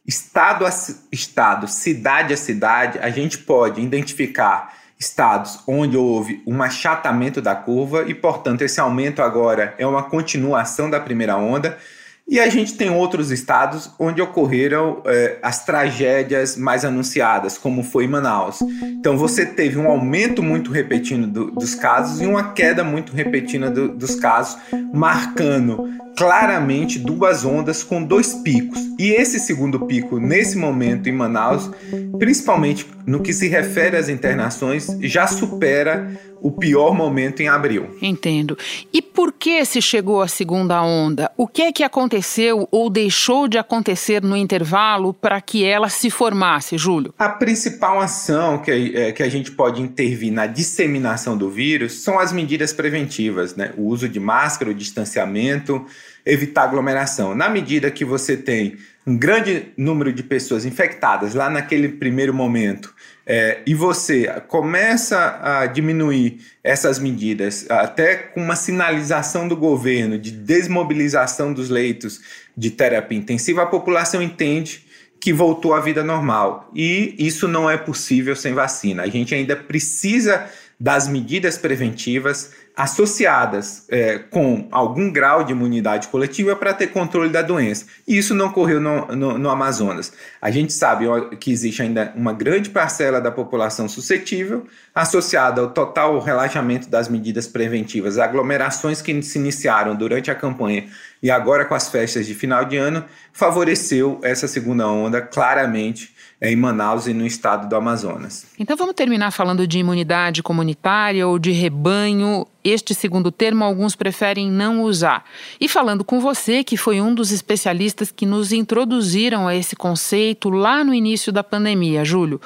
estado 0.07 0.67
a 0.67 0.71
estado, 1.11 1.67
cidade 1.67 2.35
a 2.35 2.37
cidade, 2.37 2.99
a 2.99 3.09
gente 3.09 3.39
pode 3.39 3.81
identificar 3.81 4.75
estados 4.99 5.61
onde 5.67 5.97
houve 5.97 6.43
um 6.47 6.63
achatamento 6.63 7.41
da 7.41 7.55
curva 7.57 8.05
e, 8.07 8.15
portanto, 8.15 8.63
esse 8.63 8.79
aumento 8.79 9.23
agora 9.23 9.75
é 9.79 9.87
uma 9.87 10.03
continuação 10.03 10.91
da 10.91 11.01
primeira 11.01 11.37
onda. 11.39 11.79
E 12.27 12.41
a 12.41 12.49
gente 12.49 12.75
tem 12.75 12.91
outros 12.91 13.31
estados 13.31 13.91
onde 13.99 14.23
ocorreram 14.23 15.03
é, 15.05 15.39
as 15.43 15.65
tragédias 15.65 16.57
mais 16.57 16.83
anunciadas, 16.83 17.59
como 17.59 17.83
foi 17.83 18.07
em 18.07 18.09
Manaus. 18.09 18.61
Então 18.83 19.19
você 19.19 19.45
teve 19.45 19.79
um 19.79 19.87
aumento 19.87 20.43
muito 20.43 20.71
repetido 20.71 21.27
do, 21.27 21.51
dos 21.51 21.75
casos 21.75 22.23
e 22.23 22.27
uma 22.27 22.53
queda 22.53 22.83
muito 22.83 23.15
repetida 23.15 23.71
do, 23.71 23.89
dos 23.89 24.15
casos, 24.15 24.57
marcando 24.93 25.87
claramente 26.17 26.99
duas 26.99 27.45
ondas 27.45 27.83
com 27.83 28.03
dois 28.03 28.33
picos. 28.35 28.79
E 28.99 29.11
esse 29.13 29.39
segundo 29.39 29.87
pico, 29.87 30.19
nesse 30.19 30.57
momento 30.57 31.09
em 31.09 31.13
Manaus, 31.13 31.71
principalmente 32.19 32.89
no 33.07 33.21
que 33.21 33.33
se 33.33 33.49
refere 33.49 33.97
às 33.97 34.09
internações, 34.09 34.87
já 35.03 35.27
supera 35.27 36.11
o 36.45 36.53
pior 36.53 36.95
momento 36.95 37.41
em 37.41 37.49
abril. 37.49 37.97
Entendo. 38.03 38.59
E 38.93 39.01
por 39.01 39.33
que 39.33 39.65
se 39.65 39.81
chegou 39.81 40.21
à 40.21 40.29
segunda 40.29 40.83
onda? 40.83 41.33
O 41.39 41.49
que 41.49 41.63
é 41.63 41.73
que 41.73 41.83
aconteceu 41.83 42.69
ou 42.71 42.91
deixou 42.91 43.49
de 43.49 43.57
acontecer 43.57 44.23
no 44.23 44.37
intervalo 44.37 45.15
para 45.15 45.41
que 45.41 45.65
ela 45.65 45.89
se 45.89 46.11
formasse, 46.11 46.77
Júlio? 46.77 47.15
A 47.19 47.31
principal 47.31 47.99
ação 47.99 48.59
que, 48.59 48.71
é, 48.95 49.11
que 49.11 49.23
a 49.23 49.29
gente 49.31 49.53
pode 49.53 49.81
intervir 49.81 50.31
na 50.31 50.47
disseminação 50.47 51.35
do 51.35 51.49
vírus 51.49 52.03
são 52.03 52.19
as 52.19 52.31
medidas 52.31 52.75
preventivas, 52.75 53.57
né? 53.57 53.73
O 53.79 53.85
uso 53.85 54.07
de 54.07 54.21
máscara, 54.21 54.71
o 54.71 54.75
distanciamento, 54.75 55.87
evitar 56.27 56.65
aglomeração. 56.65 57.35
Na 57.35 57.49
medida 57.49 57.91
que 57.91 58.05
você 58.05 58.37
tem 58.37 58.77
um 59.07 59.17
grande 59.17 59.69
número 59.79 60.13
de 60.13 60.23
pessoas 60.23 60.67
infectadas 60.67 61.33
lá 61.35 61.49
naquele 61.49 61.89
primeiro 61.89 62.35
momento 62.35 62.95
é, 63.27 63.63
e 63.67 63.75
você 63.75 64.27
começa 64.49 65.41
a 65.43 65.67
diminuir 65.67 66.41
essas 66.63 66.99
medidas, 66.99 67.67
até 67.71 68.17
com 68.17 68.43
uma 68.43 68.57
sinalização 68.57 69.49
do 69.49 69.57
governo 69.57 70.19
de 70.19 70.31
desmobilização 70.31 71.53
dos 71.53 71.71
leitos 71.71 72.21
de 72.57 72.71
terapia 72.71 73.19
intensiva, 73.19 73.63
a 73.63 73.67
população 73.67 74.23
entende 74.23 74.85
que 75.19 75.33
voltou 75.33 75.73
à 75.73 75.81
vida 75.81 76.05
normal. 76.05 76.71
E 76.75 77.15
isso 77.19 77.49
não 77.49 77.71
é 77.71 77.79
possível 77.79 78.37
sem 78.37 78.53
vacina. 78.53 79.03
A 79.03 79.09
gente 79.09 79.35
ainda 79.35 79.57
precisa 79.57 80.51
das 80.79 81.09
medidas 81.09 81.57
preventivas 81.57 82.53
associadas 82.77 83.85
é, 83.89 84.19
com 84.19 84.67
algum 84.73 85.11
grau 85.11 85.45
de 85.45 85.53
imunidade 85.53 86.09
coletiva 86.09 86.57
para 86.57 86.75
ter 86.75 86.89
controle 86.89 87.31
da 87.31 87.41
doença. 87.41 87.87
E 88.07 88.19
isso 88.19 88.35
não 88.35 88.47
ocorreu 88.47 88.81
no, 88.81 89.07
no, 89.15 89.39
no, 89.39 89.49
Amazonas. 89.49 90.13
A 90.43 90.51
gente 90.51 90.73
sabe 90.73 91.07
que 91.37 91.53
existe 91.53 91.83
ainda 91.83 92.13
uma 92.17 92.33
grande 92.33 92.71
parcela 92.71 93.21
da 93.21 93.31
população 93.31 93.89
suscetível, 93.89 94.67
associada 94.93 95.61
ao 95.61 95.71
total 95.71 96.19
relaxamento 96.19 96.89
das 96.89 97.09
medidas 97.09 97.47
preventivas, 97.47 98.19
aglomerações 98.19 99.01
que 99.01 99.23
se 99.23 99.39
iniciaram 99.39 99.95
durante 99.95 100.31
a 100.31 100.35
campanha 100.35 100.89
e 101.23 101.31
agora 101.31 101.65
com 101.65 101.75
as 101.75 101.89
festas 101.89 102.27
de 102.27 102.35
final 102.35 102.65
de 102.65 102.77
ano, 102.77 103.05
favoreceu 103.33 104.21
essa 104.23 104.47
segunda 104.47 104.87
onda 104.87 105.23
claramente 105.23 106.14
em 106.45 106.57
Manaus 106.57 107.07
e 107.07 107.15
no 107.15 107.27
estado 107.27 107.69
do 107.69 107.75
Amazonas. 107.75 108.47
Então 108.59 108.77
vamos 108.77 108.95
terminar 108.95 109.31
falando 109.31 109.67
de 109.67 109.79
imunidade 109.79 110.43
comunitária 110.43 111.27
ou 111.27 111.39
de 111.39 111.53
rebanho. 111.53 112.47
Este 112.63 112.95
segundo 112.95 113.33
termo 113.33 113.65
alguns 113.65 113.97
preferem 113.97 114.51
não 114.51 114.83
usar. 114.83 115.25
E 115.59 115.69
falando 115.69 116.05
com 116.05 116.21
você, 116.21 116.63
que 116.63 116.77
foi 116.77 117.01
um 117.01 117.15
dos 117.15 117.33
especialistas 117.33 118.11
que 118.11 118.27
nos 118.27 118.53
introduziram 118.53 119.49
a 119.49 119.55
esse 119.55 119.75
conceito 119.75 120.51
lá 120.51 120.85
no 120.85 120.93
início 120.93 121.33
da 121.33 121.43
pandemia, 121.43 122.05
Júlio. 122.05 122.41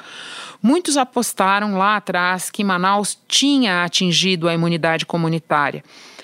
Muitos 0.63 0.95
apostaram 0.95 1.77
lá 1.77 1.97
atrás 1.97 2.49
que 2.49 2.63
Manaus 2.63 3.19
tinha 3.27 3.83
atingido 3.83 4.47
a 4.47 4.53
imunidade 4.53 5.05
comunitária. 5.05 5.83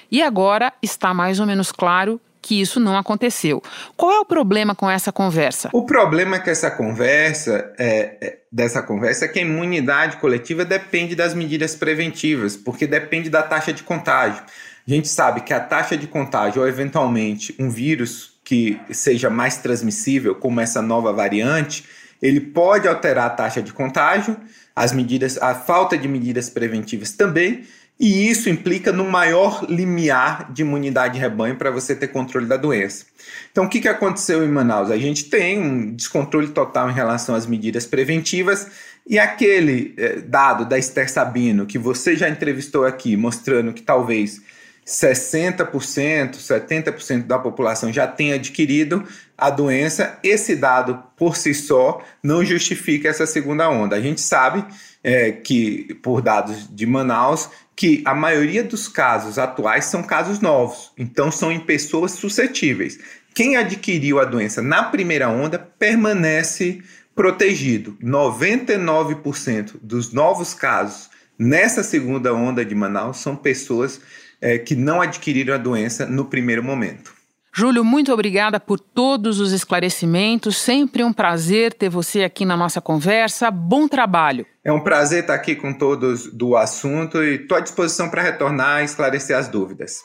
E 0.10 0.22
agora 0.22 0.72
está 0.82 1.14
mais 1.14 1.42
ou 1.42 1.46
menos 1.46 1.74
claro 1.74 2.22
que 2.46 2.62
isso 2.62 2.80
não 2.80 2.96
aconteceu. 2.96 3.60
Qual 3.98 4.12
é 4.12 4.20
o 4.20 4.26
problema 4.26 4.76
com 4.76 4.88
essa 4.88 5.12
conversa? 5.12 5.72
O 5.74 5.84
problema 5.84 6.38
com 6.40 6.48
essa 6.48 6.70
conversa, 6.70 7.74
é, 7.76 8.18
é, 8.22 8.38
dessa 8.52 8.84
conversa 8.84 9.26
é 9.26 9.28
que 9.28 9.40
a 9.40 9.42
imunidade 9.42 10.18
coletiva 10.18 10.64
depende 10.64 11.16
das 11.16 11.34
medidas 11.34 11.76
preventivas, 11.76 12.56
porque 12.56 12.86
depende 12.86 13.32
da 13.32 13.42
taxa 13.42 13.74
de 13.74 13.82
contágio. 13.82 14.44
A 14.88 14.92
gente 14.92 15.08
sabe 15.08 15.42
que 15.42 15.56
a 15.56 15.60
taxa 15.60 15.98
de 15.98 16.06
contágio, 16.06 16.62
ou 16.62 16.68
eventualmente 16.68 17.56
um 17.58 17.72
vírus 17.72 18.36
que 18.44 18.80
seja 18.92 19.28
mais 19.28 19.58
transmissível, 19.58 20.36
como 20.36 20.62
essa 20.62 20.84
nova 20.84 21.12
variante, 21.12 21.84
ele 22.22 22.40
pode 22.40 22.88
alterar 22.88 23.26
a 23.26 23.32
taxa 23.32 23.60
de 23.60 23.74
contágio, 23.74 24.38
as 24.76 24.92
medidas, 24.94 25.40
a 25.40 25.56
falta 25.56 25.98
de 25.98 26.08
medidas 26.08 26.48
preventivas 26.48 27.12
também, 27.12 27.64
e 28.00 28.30
isso 28.30 28.50
implica 28.50 28.92
no 28.92 29.06
maior 29.06 29.66
limiar 29.70 30.52
de 30.52 30.64
imunidade 30.64 31.14
de 31.14 31.20
rebanho 31.20 31.56
para 31.56 31.72
você 31.72 31.96
ter 31.96 32.10
controle 32.10 32.46
da 32.46 32.58
doença. 32.58 33.06
Então, 33.52 33.66
o 33.66 33.70
que, 33.70 33.80
que 33.80 33.88
aconteceu 33.88 34.44
em 34.44 34.50
Manaus? 34.50 34.92
A 34.92 34.98
gente 34.98 35.26
tem 35.26 35.60
um 35.60 35.96
descontrole 35.96 36.50
total 36.50 36.90
em 36.90 36.94
relação 36.94 37.36
às 37.36 37.48
medidas 37.48 37.86
preventivas 37.86 38.68
e 39.08 39.18
aquele 39.18 39.94
eh, 39.98 40.22
dado 40.26 40.66
da 40.66 40.78
Esther 40.78 41.10
Sabino 41.10 41.66
que 41.66 41.78
você 41.78 42.18
já 42.18 42.28
entrevistou 42.28 42.86
aqui, 42.86 43.16
mostrando 43.16 43.72
que 43.72 43.82
talvez 43.82 44.42
60%, 44.86 46.36
70% 46.36 47.24
da 47.26 47.40
população 47.40 47.92
já 47.92 48.06
tenha 48.06 48.36
adquirido 48.36 49.04
a 49.38 49.50
doença, 49.50 50.20
esse 50.24 50.56
dado 50.56 51.02
por 51.18 51.36
si 51.36 51.54
só 51.54 52.04
não 52.22 52.46
justifica 52.46 53.10
essa 53.10 53.26
segunda 53.26 53.70
onda. 53.70 53.96
A 53.96 54.02
gente 54.02 54.22
sabe 54.22 54.64
é, 55.04 55.32
que, 55.32 55.96
por 56.04 56.22
dados 56.22 56.68
de 56.70 56.86
Manaus, 56.86 57.50
que 57.76 58.02
a 58.06 58.14
maioria 58.16 58.64
dos 58.64 58.88
casos 58.88 59.38
atuais 59.38 59.86
são 59.86 60.02
casos 60.02 60.40
novos, 60.40 60.92
então 60.98 61.32
são 61.32 61.52
em 61.52 61.60
pessoas 61.60 62.12
suscetíveis. 62.12 63.00
Quem 63.34 63.58
adquiriu 63.58 64.20
a 64.20 64.26
doença 64.26 64.62
na 64.62 64.84
primeira 64.84 65.28
onda 65.30 65.60
permanece 65.60 66.82
protegido. 67.14 67.98
99% 68.02 69.76
dos 69.82 70.14
novos 70.14 70.54
casos 70.54 71.10
nessa 71.38 71.84
segunda 71.84 72.34
onda 72.34 72.64
de 72.64 72.76
Manaus 72.76 73.18
são 73.18 73.36
pessoas 73.36 74.00
é, 74.40 74.58
que 74.58 74.76
não 74.76 75.02
adquiriram 75.02 75.54
a 75.54 75.58
doença 75.58 76.06
no 76.06 76.26
primeiro 76.26 76.64
momento. 76.64 77.15
Júlio, 77.58 77.86
muito 77.86 78.12
obrigada 78.12 78.60
por 78.60 78.78
todos 78.78 79.40
os 79.40 79.54
esclarecimentos. 79.54 80.58
Sempre 80.58 81.06
um 81.06 81.14
prazer 81.14 81.74
ter 81.74 81.88
você 81.88 82.26
aqui 82.26 82.44
na 82.44 82.58
nossa 82.58 82.82
conversa. 82.82 83.50
Bom 83.50 83.88
trabalho. 83.88 84.46
É 84.62 84.74
um 84.74 84.82
prazer 84.82 85.22
estar 85.22 85.36
aqui 85.36 85.56
com 85.56 85.72
todos 85.72 86.30
do 86.34 86.58
assunto 86.58 87.24
e 87.24 87.36
estou 87.36 87.58
à 87.58 87.62
disposição 87.62 88.10
para 88.10 88.22
retornar 88.22 88.82
e 88.82 88.84
esclarecer 88.84 89.38
as 89.38 89.48
dúvidas. 89.48 90.04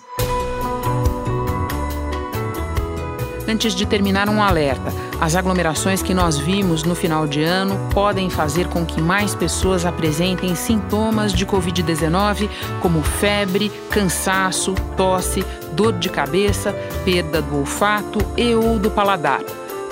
Antes 3.49 3.75
de 3.75 3.85
terminar, 3.85 4.29
um 4.29 4.41
alerta. 4.41 4.93
As 5.21 5.35
aglomerações 5.35 6.03
que 6.03 6.15
nós 6.15 6.39
vimos 6.39 6.85
no 6.85 6.95
final 6.95 7.27
de 7.27 7.43
ano 7.43 7.77
podem 7.93 8.31
fazer 8.31 8.69
com 8.69 8.87
que 8.87 9.03
mais 9.03 9.35
pessoas 9.35 9.85
apresentem 9.85 10.55
sintomas 10.55 11.33
de 11.33 11.45
Covid-19, 11.45 12.49
como 12.81 13.03
febre, 13.03 13.73
cansaço, 13.91 14.73
tosse, 14.97 15.45
dor 15.81 15.95
de 15.95 16.11
cabeça, 16.11 16.75
perda 17.07 17.41
do 17.41 17.57
olfato 17.57 18.19
e 18.37 18.55
ou 18.55 18.79
do 18.79 18.91
paladar. 18.91 19.41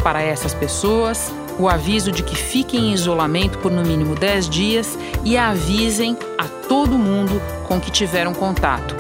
Para 0.03 0.21
essas 0.21 0.53
pessoas, 0.53 1.33
o 1.59 1.67
aviso 1.67 2.13
de 2.13 2.23
que 2.23 2.37
fiquem 2.37 2.91
em 2.91 2.93
isolamento 2.93 3.59
por 3.59 3.73
no 3.73 3.83
mínimo 3.83 4.15
10 4.15 4.51
dias 4.51 4.99
e 5.25 5.39
avisem 5.39 6.15
a 6.37 6.45
todo 6.69 6.99
mundo 6.99 7.41
com 7.67 7.81
que 7.81 7.91
tiveram 7.91 8.35
contato. 8.35 8.95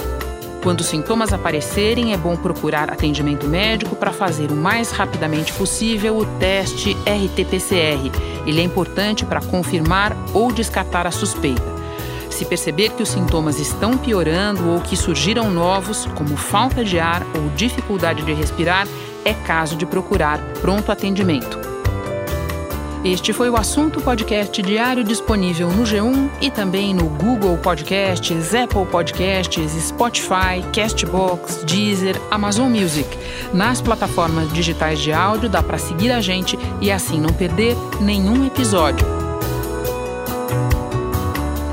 Quando 0.62 0.80
os 0.80 0.86
sintomas 0.86 1.30
aparecerem, 1.30 2.14
é 2.14 2.16
bom 2.16 2.36
procurar 2.36 2.90
atendimento 2.90 3.46
médico 3.46 3.94
para 3.94 4.10
fazer 4.10 4.50
o 4.50 4.56
mais 4.56 4.90
rapidamente 4.90 5.52
possível 5.52 6.16
o 6.16 6.24
teste 6.38 6.96
RT-PCR. 7.04 8.10
Ele 8.46 8.60
é 8.62 8.64
importante 8.64 9.26
para 9.26 9.42
confirmar 9.42 10.16
ou 10.32 10.50
descartar 10.50 11.06
a 11.06 11.10
suspeita. 11.10 11.77
Se 12.38 12.44
perceber 12.44 12.90
que 12.90 13.02
os 13.02 13.08
sintomas 13.08 13.58
estão 13.58 13.98
piorando 13.98 14.70
ou 14.70 14.80
que 14.80 14.96
surgiram 14.96 15.50
novos, 15.50 16.06
como 16.14 16.36
falta 16.36 16.84
de 16.84 16.96
ar 16.96 17.26
ou 17.34 17.50
dificuldade 17.56 18.22
de 18.22 18.32
respirar, 18.32 18.86
é 19.24 19.34
caso 19.34 19.74
de 19.74 19.84
procurar 19.84 20.38
pronto 20.60 20.92
atendimento. 20.92 21.58
Este 23.04 23.32
foi 23.32 23.50
o 23.50 23.56
assunto 23.56 24.00
podcast 24.00 24.62
diário 24.62 25.02
disponível 25.02 25.68
no 25.68 25.82
G1 25.82 26.30
e 26.40 26.48
também 26.48 26.94
no 26.94 27.08
Google 27.08 27.56
Podcasts, 27.56 28.54
Apple 28.54 28.86
Podcasts, 28.86 29.72
Spotify, 29.72 30.62
Castbox, 30.72 31.64
Deezer, 31.64 32.20
Amazon 32.30 32.70
Music. 32.70 33.08
Nas 33.52 33.80
plataformas 33.80 34.52
digitais 34.52 35.00
de 35.00 35.12
áudio 35.12 35.48
dá 35.48 35.60
para 35.60 35.76
seguir 35.76 36.12
a 36.12 36.20
gente 36.20 36.56
e 36.80 36.92
assim 36.92 37.20
não 37.20 37.30
perder 37.30 37.74
nenhum 38.00 38.46
episódio. 38.46 39.17